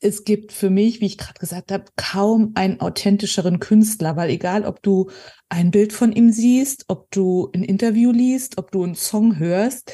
es 0.00 0.24
gibt 0.24 0.50
für 0.50 0.68
mich, 0.68 1.00
wie 1.00 1.06
ich 1.06 1.16
gerade 1.16 1.38
gesagt 1.38 1.70
habe, 1.70 1.84
kaum 1.96 2.52
einen 2.56 2.80
authentischeren 2.80 3.60
Künstler, 3.60 4.16
weil 4.16 4.30
egal, 4.30 4.64
ob 4.64 4.82
du 4.82 5.10
ein 5.48 5.70
Bild 5.70 5.92
von 5.92 6.12
ihm 6.12 6.32
siehst, 6.32 6.86
ob 6.88 7.10
du 7.12 7.50
ein 7.54 7.62
Interview 7.62 8.10
liest, 8.10 8.58
ob 8.58 8.72
du 8.72 8.82
einen 8.82 8.96
Song 8.96 9.38
hörst, 9.38 9.92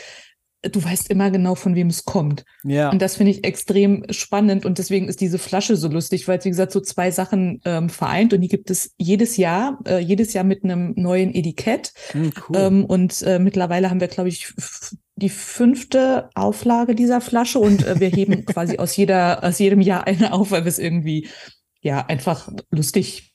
du 0.63 0.83
weißt 0.83 1.11
immer 1.11 1.31
genau, 1.31 1.55
von 1.55 1.75
wem 1.75 1.89
es 1.89 2.05
kommt. 2.05 2.45
Ja. 2.65 2.91
Und 2.91 3.01
das 3.01 3.17
finde 3.17 3.33
ich 3.33 3.45
extrem 3.45 4.05
spannend 4.11 4.65
und 4.65 4.79
deswegen 4.79 5.09
ist 5.09 5.21
diese 5.21 5.39
Flasche 5.39 5.77
so 5.77 5.89
lustig, 5.89 6.27
weil 6.27 6.39
es, 6.39 6.45
wie 6.45 6.51
gesagt, 6.51 6.73
so 6.73 6.81
zwei 6.81 7.11
Sachen 7.11 7.61
ähm, 7.65 7.89
vereint 7.89 8.33
und 8.33 8.41
die 8.41 8.49
gibt 8.49 8.71
es 8.71 8.93
jedes 8.97 9.37
Jahr, 9.37 9.79
äh, 9.87 9.99
jedes 9.99 10.33
Jahr 10.33 10.45
mit 10.45 10.65
einem 10.65 10.95
neuen 10.97 11.35
Etikett. 11.35 11.93
Mhm, 12.13 12.33
cool. 12.49 12.57
ähm, 12.57 12.85
und 12.85 13.23
äh, 13.23 13.39
mittlerweile 13.39 13.91
haben 13.91 14.01
wir, 14.01 14.09
glaube 14.09 14.29
ich, 14.29 14.53
die 15.15 15.29
fünfte 15.29 16.31
Auflage 16.35 16.95
dieser 16.95 17.21
Flasche 17.21 17.59
und 17.59 17.87
äh, 17.87 18.01
wir 18.01 18.09
heben 18.09 18.45
quasi 18.47 18.79
aus 18.79 18.97
jeder, 18.97 19.45
aus 19.45 19.59
jedem 19.59 19.81
Jahr 19.81 20.07
eine 20.07 20.33
auf, 20.33 20.51
weil 20.51 20.65
wir 20.65 20.71
es 20.71 20.79
irgendwie 20.79 21.29
ja 21.81 22.05
einfach 22.07 22.51
lustig 22.71 23.33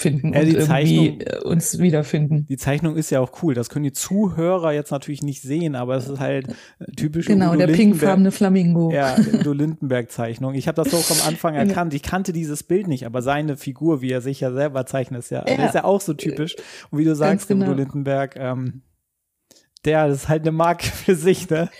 finden 0.00 0.32
ja, 0.32 0.40
und 0.40 0.46
irgendwie 0.46 0.66
Zeichnung, 0.66 1.20
äh, 1.20 1.38
uns 1.44 1.78
wiederfinden. 1.78 2.46
Die 2.48 2.56
Zeichnung 2.56 2.96
ist 2.96 3.10
ja 3.10 3.20
auch 3.20 3.42
cool. 3.42 3.54
Das 3.54 3.68
können 3.68 3.84
die 3.84 3.92
Zuhörer 3.92 4.72
jetzt 4.72 4.90
natürlich 4.90 5.22
nicht 5.22 5.42
sehen, 5.42 5.74
aber 5.74 5.96
es 5.96 6.08
ist 6.08 6.20
halt 6.20 6.48
äh, 6.78 6.92
typisch. 6.96 7.26
Genau, 7.26 7.50
Udo 7.50 7.66
der 7.66 7.68
pinkfarbene 7.68 8.30
Flamingo. 8.30 8.92
Ja, 8.92 9.16
Udo 9.34 9.52
Lindenberg-Zeichnung. 9.52 10.54
Ich 10.54 10.68
habe 10.68 10.82
das 10.82 10.94
auch 10.94 11.10
am 11.10 11.28
Anfang 11.28 11.54
erkannt. 11.56 11.94
Ich 11.94 12.02
kannte 12.02 12.32
dieses 12.32 12.62
Bild 12.62 12.86
nicht, 12.86 13.06
aber 13.06 13.22
seine 13.22 13.56
Figur, 13.56 14.00
wie 14.00 14.10
er 14.10 14.20
sich 14.20 14.40
ja 14.40 14.52
selber 14.52 14.86
zeichnet, 14.86 15.20
ist 15.20 15.30
ja, 15.30 15.44
ja. 15.46 15.66
ist 15.66 15.74
ja 15.74 15.84
auch 15.84 16.00
so 16.00 16.14
typisch. 16.14 16.56
Und 16.90 16.98
wie 16.98 17.04
du 17.04 17.14
sagst, 17.14 17.48
genau. 17.48 17.66
Udo 17.66 17.74
Lindenberg, 17.74 18.36
ähm, 18.36 18.82
der, 19.88 20.08
das 20.08 20.22
ist 20.22 20.28
halt 20.28 20.42
eine 20.42 20.52
Marke 20.52 20.86
für 20.86 21.16
sich, 21.16 21.48
ne? 21.48 21.70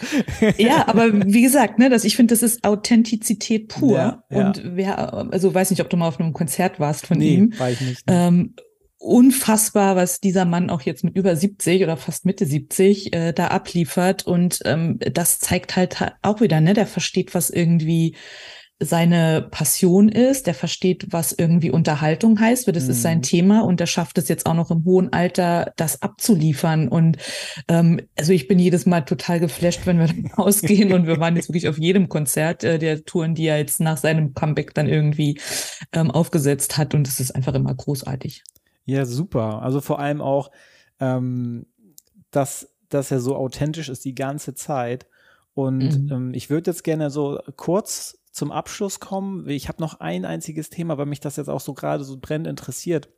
Ja, 0.57 0.89
aber 0.89 1.13
wie 1.13 1.43
gesagt, 1.43 1.79
ne, 1.79 1.91
das, 1.91 2.05
ich 2.05 2.17
finde, 2.17 2.33
das 2.33 2.43
ist 2.43 2.65
Authentizität 2.65 3.69
pur. 3.69 3.97
Ja, 3.97 4.25
ja. 4.31 4.47
Und 4.47 4.63
wer, 4.65 5.15
also 5.33 5.55
weiß 5.55 5.71
nicht, 5.71 5.83
ob 5.83 5.91
du 5.91 5.97
mal 5.97 6.09
auf 6.09 6.19
einem 6.19 6.33
Konzert 6.33 6.81
warst 6.81 7.07
von 7.07 7.19
nee, 7.19 7.35
ihm. 7.35 7.59
War 7.59 7.71
ich 7.71 7.81
nicht. 7.81 8.05
Ähm, 8.07 8.55
unfassbar, 8.99 9.95
was 9.95 10.21
dieser 10.21 10.45
Mann 10.45 10.71
auch 10.71 10.83
jetzt 10.83 11.05
mit 11.05 11.17
über 11.17 11.37
70 11.37 11.83
oder 11.85 11.97
fast 11.97 12.25
Mitte 12.25 12.47
70 12.47 13.13
äh, 13.13 13.33
da 13.33 13.49
abliefert. 13.49 14.27
Und 14.27 14.61
ähm, 14.65 14.99
das 14.99 15.39
zeigt 15.39 15.77
halt 15.77 15.97
auch 16.23 16.41
wieder, 16.41 16.61
ne, 16.61 16.75
der 16.75 16.87
versteht, 16.87 17.35
was 17.35 17.51
irgendwie 17.51 18.17
seine 18.81 19.49
Passion 19.51 20.09
ist, 20.09 20.47
der 20.47 20.55
versteht, 20.55 21.09
was 21.11 21.33
irgendwie 21.33 21.71
Unterhaltung 21.71 22.39
heißt, 22.39 22.67
weil 22.67 22.75
das 22.75 22.85
mhm. 22.85 22.91
ist 22.91 23.03
sein 23.03 23.19
mhm. 23.19 23.23
Thema 23.23 23.61
und 23.65 23.81
der 23.81 23.87
schafft 23.87 24.19
es 24.19 24.29
jetzt 24.29 24.47
auch 24.47 24.55
noch 24.55 24.71
im 24.71 24.85
hohen 24.85 25.13
Alter, 25.13 25.73
das 25.77 26.01
abzuliefern. 26.01 26.87
Und 26.87 27.19
ähm, 27.67 28.01
also 28.17 28.33
ich 28.33 28.47
bin 28.47 28.61
jedes 28.61 28.87
Mal 28.87 29.01
total 29.01 29.41
geflasht, 29.41 29.87
wenn 29.87 29.99
wir 29.99 30.07
dann 30.07 30.31
ausgehen 30.37 30.93
und 30.93 31.09
wir 31.09 31.19
waren 31.19 31.35
jetzt 31.35 31.49
wirklich 31.49 31.69
auf 31.69 31.79
jedem 31.79 32.09
Konzert 32.09 32.63
äh, 32.63 32.79
der 32.79 33.05
Touren, 33.05 33.35
die 33.35 33.47
er 33.47 33.59
jetzt 33.59 33.81
nach 33.81 33.97
seinem 33.97 34.33
Comeback 34.35 34.75
dann 34.75 34.87
irgendwie 34.87 35.41
ähm, 35.93 36.13
aufgesetzt 36.13 36.79
hat 36.79 36.95
und 36.95 37.09
es 37.09 37.19
ist 37.19 37.33
einfach 37.33 37.55
immer 37.55 37.75
großartig. 37.75 38.45
Ja, 38.85 39.05
super. 39.05 39.61
Also 39.63 39.81
vor 39.81 39.99
allem 39.99 40.21
auch, 40.21 40.53
ähm, 41.01 41.67
dass, 42.31 42.69
dass 42.89 43.11
er 43.11 43.21
so 43.21 43.35
authentisch 43.35 43.89
ist 43.89 44.05
die 44.05 44.15
ganze 44.15 44.55
Zeit. 44.55 45.07
Und 45.55 46.05
mhm. 46.05 46.13
ähm, 46.13 46.35
ich 46.35 46.49
würde 46.49 46.71
jetzt 46.71 46.85
gerne 46.85 47.11
so 47.11 47.41
kurz 47.57 48.19
zum 48.39 48.53
Abschluss 48.53 49.01
kommen. 49.01 49.49
Ich 49.49 49.69
habe 49.69 49.83
noch 49.83 50.01
ein 50.01 50.25
einziges 50.25 50.71
Thema, 50.71 50.97
weil 50.97 51.07
mich 51.07 51.21
das 51.21 51.37
jetzt 51.37 51.49
auch 51.49 51.61
so 51.61 51.75
gerade 51.75 52.05
so 52.05 52.17
brennend 52.19 52.47
interessiert. 52.47 53.11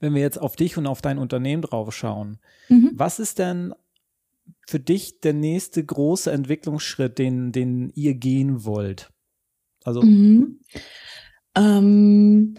Wenn 0.00 0.14
wir 0.14 0.20
jetzt 0.20 0.40
auf 0.40 0.56
dich 0.56 0.76
und 0.76 0.86
auf 0.86 1.00
dein 1.00 1.18
Unternehmen 1.18 1.62
drauf 1.62 1.94
schauen, 1.94 2.38
mhm. 2.68 2.90
was 2.94 3.18
ist 3.18 3.38
denn 3.38 3.74
für 4.66 4.80
dich 4.80 5.20
der 5.20 5.34
nächste 5.34 5.84
große 5.84 6.30
Entwicklungsschritt, 6.30 7.18
den, 7.18 7.52
den 7.52 7.90
ihr 7.94 8.14
gehen 8.14 8.64
wollt? 8.64 9.12
Also. 9.84 10.02
Mhm. 10.02 10.60
Ähm, 11.54 12.56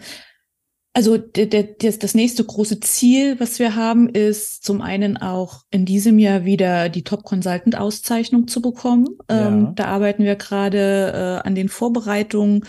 also 0.96 1.18
der, 1.18 1.44
der, 1.44 1.62
das 1.76 2.14
nächste 2.14 2.42
große 2.42 2.80
Ziel, 2.80 3.38
was 3.38 3.58
wir 3.58 3.76
haben, 3.76 4.08
ist 4.08 4.64
zum 4.64 4.80
einen 4.80 5.18
auch 5.18 5.60
in 5.70 5.84
diesem 5.84 6.18
Jahr 6.18 6.46
wieder 6.46 6.88
die 6.88 7.04
Top 7.04 7.22
Consultant 7.22 7.76
Auszeichnung 7.76 8.48
zu 8.48 8.62
bekommen. 8.62 9.06
Ja. 9.30 9.48
Ähm, 9.48 9.74
da 9.74 9.88
arbeiten 9.88 10.24
wir 10.24 10.36
gerade 10.36 11.42
äh, 11.44 11.46
an 11.46 11.54
den 11.54 11.68
Vorbereitungen, 11.68 12.64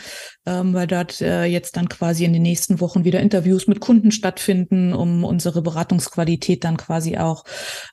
ähm, 0.45 0.73
weil 0.73 0.87
dort 0.87 1.21
äh, 1.21 1.45
jetzt 1.45 1.77
dann 1.77 1.87
quasi 1.87 2.25
in 2.25 2.33
den 2.33 2.41
nächsten 2.41 2.81
Wochen 2.81 3.05
wieder 3.05 3.21
Interviews 3.21 3.65
mit 3.67 3.79
Kunden 3.79 4.11
stattfinden, 4.11 4.93
um 4.93 5.23
unsere 5.23 5.61
Beratungsqualität 5.61 6.65
dann 6.65 6.75
quasi 6.75 7.17
auch 7.17 7.45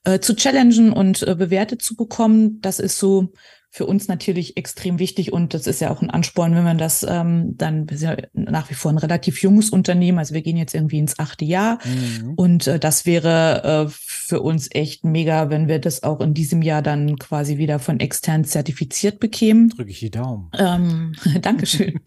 äh, 0.02 0.18
zu 0.18 0.34
challengen 0.34 0.92
und 0.92 1.22
äh, 1.22 1.36
bewertet 1.36 1.80
zu 1.80 1.94
bekommen. 1.94 2.60
Das 2.60 2.80
ist 2.80 2.98
so 2.98 3.30
für 3.74 3.86
uns 3.86 4.06
natürlich 4.06 4.56
extrem 4.56 5.00
wichtig 5.00 5.32
und 5.32 5.52
das 5.52 5.66
ist 5.66 5.80
ja 5.80 5.90
auch 5.90 6.00
ein 6.00 6.08
Ansporn, 6.08 6.54
wenn 6.54 6.62
man 6.62 6.78
das 6.78 7.04
ähm, 7.08 7.56
dann, 7.58 7.90
wir 7.90 7.98
sind 7.98 8.08
ja 8.08 8.16
nach 8.32 8.70
wie 8.70 8.74
vor 8.74 8.92
ein 8.92 8.98
relativ 8.98 9.42
junges 9.42 9.70
Unternehmen, 9.70 10.20
also 10.20 10.32
wir 10.32 10.42
gehen 10.42 10.56
jetzt 10.56 10.76
irgendwie 10.76 11.00
ins 11.00 11.18
achte 11.18 11.44
Jahr 11.44 11.80
mhm. 11.84 12.34
und 12.34 12.68
äh, 12.68 12.78
das 12.78 13.04
wäre 13.04 13.88
äh, 13.88 13.90
für 13.90 14.42
uns 14.42 14.68
echt 14.70 15.04
mega, 15.04 15.50
wenn 15.50 15.66
wir 15.66 15.80
das 15.80 16.04
auch 16.04 16.20
in 16.20 16.34
diesem 16.34 16.62
Jahr 16.62 16.82
dann 16.82 17.18
quasi 17.18 17.58
wieder 17.58 17.80
von 17.80 17.98
extern 17.98 18.44
zertifiziert 18.44 19.18
bekämen. 19.18 19.70
Drücke 19.70 19.90
ich 19.90 19.98
die 19.98 20.12
Daumen. 20.12 20.52
Ähm, 20.56 21.16
Dankeschön. 21.42 21.98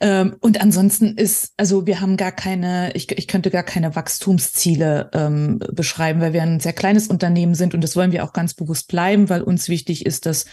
ähm, 0.00 0.36
und 0.40 0.60
ansonsten 0.60 1.16
ist, 1.16 1.54
also 1.56 1.86
wir 1.86 2.02
haben 2.02 2.18
gar 2.18 2.32
keine, 2.32 2.92
ich, 2.92 3.10
ich 3.12 3.28
könnte 3.28 3.48
gar 3.48 3.62
keine 3.62 3.96
Wachstumsziele 3.96 5.08
ähm, 5.14 5.58
beschreiben, 5.72 6.20
weil 6.20 6.34
wir 6.34 6.42
ein 6.42 6.60
sehr 6.60 6.74
kleines 6.74 7.08
Unternehmen 7.08 7.54
sind 7.54 7.72
und 7.72 7.82
das 7.82 7.96
wollen 7.96 8.12
wir 8.12 8.24
auch 8.24 8.34
ganz 8.34 8.52
bewusst 8.52 8.88
bleiben, 8.88 9.30
weil 9.30 9.40
uns 9.40 9.70
wichtig 9.70 10.04
ist, 10.04 10.26
dass 10.26 10.44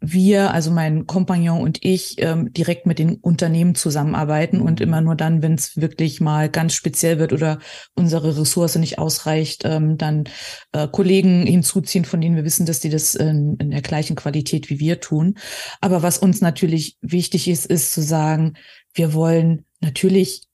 wir, 0.00 0.52
also 0.54 0.70
mein 0.70 1.06
Kompagnon 1.06 1.60
und 1.60 1.84
ich, 1.84 2.16
ähm, 2.18 2.52
direkt 2.52 2.86
mit 2.86 2.98
den 2.98 3.16
Unternehmen 3.16 3.74
zusammenarbeiten 3.74 4.60
und 4.60 4.80
mhm. 4.80 4.86
immer 4.86 5.00
nur 5.02 5.14
dann, 5.14 5.42
wenn 5.42 5.54
es 5.54 5.76
wirklich 5.76 6.20
mal 6.20 6.48
ganz 6.48 6.74
speziell 6.74 7.18
wird 7.18 7.32
oder 7.32 7.58
unsere 7.94 8.38
Ressource 8.38 8.76
nicht 8.76 8.98
ausreicht, 8.98 9.62
ähm, 9.64 9.98
dann 9.98 10.24
äh, 10.72 10.88
Kollegen 10.88 11.46
hinzuziehen, 11.46 12.06
von 12.06 12.20
denen 12.20 12.36
wir 12.36 12.44
wissen, 12.44 12.66
dass 12.66 12.80
die 12.80 12.90
das 12.90 13.14
in, 13.14 13.56
in 13.58 13.70
der 13.70 13.82
gleichen 13.82 14.16
Qualität 14.16 14.70
wie 14.70 14.80
wir 14.80 15.00
tun. 15.00 15.34
Aber 15.80 16.02
was 16.02 16.18
uns 16.18 16.40
natürlich 16.40 16.96
wichtig 17.02 17.46
ist, 17.48 17.66
ist 17.66 17.92
zu 17.92 18.00
sagen, 18.00 18.54
wir 18.94 19.12
wollen 19.12 19.66
natürlich 19.80 20.49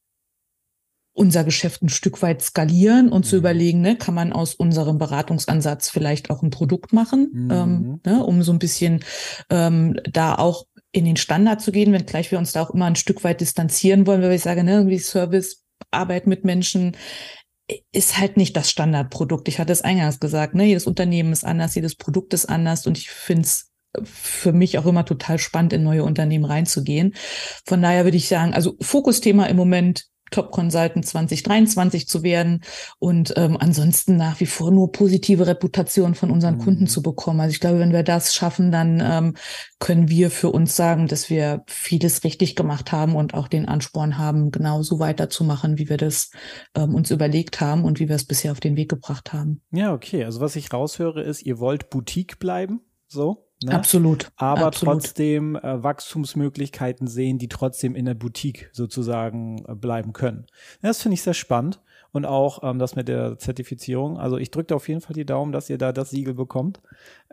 unser 1.16 1.44
Geschäft 1.44 1.82
ein 1.82 1.88
Stück 1.88 2.20
weit 2.20 2.42
skalieren 2.42 3.08
und 3.08 3.24
mhm. 3.24 3.28
zu 3.28 3.36
überlegen, 3.36 3.80
ne, 3.80 3.96
kann 3.96 4.14
man 4.14 4.32
aus 4.32 4.54
unserem 4.54 4.98
Beratungsansatz 4.98 5.88
vielleicht 5.88 6.28
auch 6.30 6.42
ein 6.42 6.50
Produkt 6.50 6.92
machen, 6.92 7.30
mhm. 7.32 7.50
ähm, 7.50 8.00
ne, 8.04 8.24
um 8.24 8.42
so 8.42 8.52
ein 8.52 8.58
bisschen 8.58 9.02
ähm, 9.50 9.98
da 10.04 10.34
auch 10.34 10.66
in 10.92 11.06
den 11.06 11.16
Standard 11.16 11.62
zu 11.62 11.72
gehen, 11.72 11.92
wenngleich 11.92 12.30
wir 12.30 12.38
uns 12.38 12.52
da 12.52 12.62
auch 12.62 12.70
immer 12.70 12.84
ein 12.84 12.96
Stück 12.96 13.24
weit 13.24 13.40
distanzieren 13.40 14.06
wollen, 14.06 14.20
weil 14.20 14.32
ich 14.32 14.42
sage, 14.42 14.62
ne, 14.62 14.72
irgendwie 14.72 14.98
Service, 14.98 15.64
Arbeit 15.90 16.26
mit 16.26 16.44
Menschen 16.44 16.96
ist 17.92 18.18
halt 18.18 18.36
nicht 18.36 18.56
das 18.56 18.70
Standardprodukt. 18.70 19.48
Ich 19.48 19.58
hatte 19.58 19.72
es 19.72 19.82
eingangs 19.82 20.20
gesagt, 20.20 20.54
ne, 20.54 20.64
jedes 20.64 20.86
Unternehmen 20.86 21.32
ist 21.32 21.44
anders, 21.44 21.74
jedes 21.74 21.96
Produkt 21.96 22.34
ist 22.34 22.46
anders 22.46 22.86
und 22.86 22.98
ich 22.98 23.10
finde 23.10 23.42
es 23.42 23.70
für 24.04 24.52
mich 24.52 24.76
auch 24.76 24.84
immer 24.84 25.06
total 25.06 25.38
spannend, 25.38 25.72
in 25.72 25.82
neue 25.82 26.04
Unternehmen 26.04 26.44
reinzugehen. 26.44 27.14
Von 27.64 27.80
daher 27.80 28.04
würde 28.04 28.18
ich 28.18 28.28
sagen, 28.28 28.52
also 28.52 28.76
Fokusthema 28.82 29.46
im 29.46 29.56
Moment 29.56 30.04
Top 30.30 30.50
Consultant 30.50 31.06
2023 31.06 32.08
zu 32.08 32.22
werden 32.22 32.62
und 32.98 33.34
ähm, 33.36 33.56
ansonsten 33.58 34.16
nach 34.16 34.40
wie 34.40 34.46
vor 34.46 34.70
nur 34.70 34.90
positive 34.90 35.46
Reputation 35.46 36.14
von 36.14 36.30
unseren 36.30 36.56
mhm. 36.56 36.62
Kunden 36.62 36.86
zu 36.86 37.02
bekommen. 37.02 37.40
Also 37.40 37.52
ich 37.52 37.60
glaube, 37.60 37.78
wenn 37.78 37.92
wir 37.92 38.02
das 38.02 38.34
schaffen, 38.34 38.72
dann 38.72 39.00
ähm, 39.04 39.34
können 39.78 40.08
wir 40.08 40.30
für 40.30 40.50
uns 40.50 40.74
sagen, 40.74 41.06
dass 41.06 41.30
wir 41.30 41.62
vieles 41.68 42.24
richtig 42.24 42.56
gemacht 42.56 42.92
haben 42.92 43.14
und 43.14 43.34
auch 43.34 43.48
den 43.48 43.68
Ansporn 43.68 44.18
haben, 44.18 44.50
genauso 44.50 44.98
weiterzumachen, 44.98 45.78
wie 45.78 45.88
wir 45.88 45.96
das 45.96 46.30
ähm, 46.74 46.94
uns 46.94 47.10
überlegt 47.10 47.60
haben 47.60 47.84
und 47.84 48.00
wie 48.00 48.08
wir 48.08 48.16
es 48.16 48.24
bisher 48.24 48.52
auf 48.52 48.60
den 48.60 48.76
Weg 48.76 48.88
gebracht 48.88 49.32
haben. 49.32 49.62
Ja, 49.70 49.92
okay. 49.92 50.24
Also 50.24 50.40
was 50.40 50.56
ich 50.56 50.72
raushöre 50.72 51.22
ist, 51.22 51.42
ihr 51.42 51.58
wollt 51.58 51.90
Boutique 51.90 52.38
bleiben, 52.38 52.80
so? 53.06 53.45
Ne? 53.62 53.72
Absolut. 53.72 54.30
Aber 54.36 54.66
Absolut. 54.66 55.02
trotzdem 55.02 55.56
äh, 55.56 55.82
Wachstumsmöglichkeiten 55.82 57.06
sehen, 57.06 57.38
die 57.38 57.48
trotzdem 57.48 57.94
in 57.94 58.04
der 58.04 58.14
Boutique 58.14 58.68
sozusagen 58.72 59.64
äh, 59.66 59.74
bleiben 59.74 60.12
können. 60.12 60.46
Das 60.82 61.00
finde 61.00 61.14
ich 61.14 61.22
sehr 61.22 61.34
spannend. 61.34 61.80
Und 62.12 62.24
auch 62.24 62.62
ähm, 62.62 62.78
das 62.78 62.96
mit 62.96 63.08
der 63.08 63.38
Zertifizierung. 63.38 64.16
Also 64.18 64.38
ich 64.38 64.50
drücke 64.50 64.74
auf 64.74 64.88
jeden 64.88 65.02
Fall 65.02 65.12
die 65.12 65.26
Daumen, 65.26 65.52
dass 65.52 65.68
ihr 65.68 65.76
da 65.76 65.92
das 65.92 66.10
Siegel 66.10 66.32
bekommt. 66.32 66.80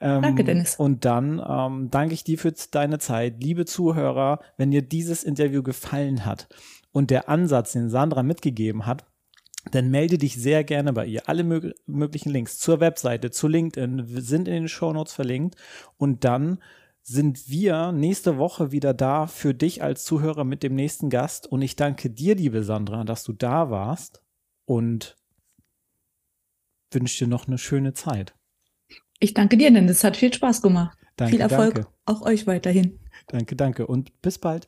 Ähm, 0.02 0.22
danke, 0.22 0.44
Dennis. 0.44 0.76
Und 0.76 1.06
dann 1.06 1.42
ähm, 1.46 1.90
danke 1.90 2.14
ich 2.14 2.26
dir 2.26 2.38
für 2.38 2.54
deine 2.72 3.00
Zeit. 3.00 3.42
Liebe 3.42 3.66
Zuhörer, 3.66 4.40
wenn 4.58 4.72
dir 4.72 4.82
dieses 4.82 5.24
Interview 5.24 5.64
gefallen 5.64 6.26
hat 6.26 6.50
und 6.92 7.12
der 7.12 7.30
Ansatz, 7.30 7.72
den 7.74 7.90
Sandra 7.90 8.24
mitgegeben 8.24 8.86
hat, 8.86 9.06
dann 9.72 9.90
melde 9.90 10.18
dich 10.18 10.36
sehr 10.36 10.64
gerne 10.64 10.94
bei 10.94 11.06
ihr. 11.06 11.28
Alle 11.30 11.44
mög 11.44 11.74
möglichen 11.86 12.30
Links 12.30 12.60
zur 12.60 12.80
Webseite, 12.80 13.32
zu 13.32 13.48
LinkedIn 13.48 14.06
sind 14.22 14.48
in 14.48 14.54
den 14.54 14.68
Shownotes 14.68 15.14
verlinkt 15.14 15.56
und 15.98 16.24
dann 16.24 16.60
sind 17.02 17.50
wir 17.50 17.92
nächste 17.92 18.38
Woche 18.38 18.72
wieder 18.72 18.94
da 18.94 19.28
für 19.28 19.54
dich 19.54 19.84
als 19.84 20.06
Zuhörer 20.06 20.46
mit 20.46 20.64
dem 20.64 20.76
nächsten 20.76 21.10
Gast 21.10 21.48
und 21.48 21.62
ich 21.62 21.76
danke 21.76 22.10
dir, 22.10 22.36
liebe 22.36 22.64
Sandra, 22.64 23.04
dass 23.04 23.24
du 23.24 23.34
da 23.34 23.70
warst 23.70 24.22
und 24.66 25.18
wünsche 26.92 27.26
dir 27.26 27.30
noch 27.30 27.48
eine 27.48 27.58
schöne 27.58 27.94
Zeit. 27.94 28.34
Ich 29.20 29.34
danke 29.34 29.58
dir, 29.58 29.72
denn 29.72 29.88
es 29.88 30.04
hat 30.04 30.18
viel 30.18 30.34
Spaß 30.34 30.62
gemacht. 30.62 30.98
Danke, 31.16 31.34
viel 31.34 31.42
Erfolg 31.42 31.76
danke. 31.76 31.90
auch 32.06 32.22
euch 32.22 32.48
weiterhin. 32.48 33.00
Danke, 33.28 33.56
danke 33.56 33.88
und 33.88 34.22
bis 34.22 34.38
bald. 34.38 34.68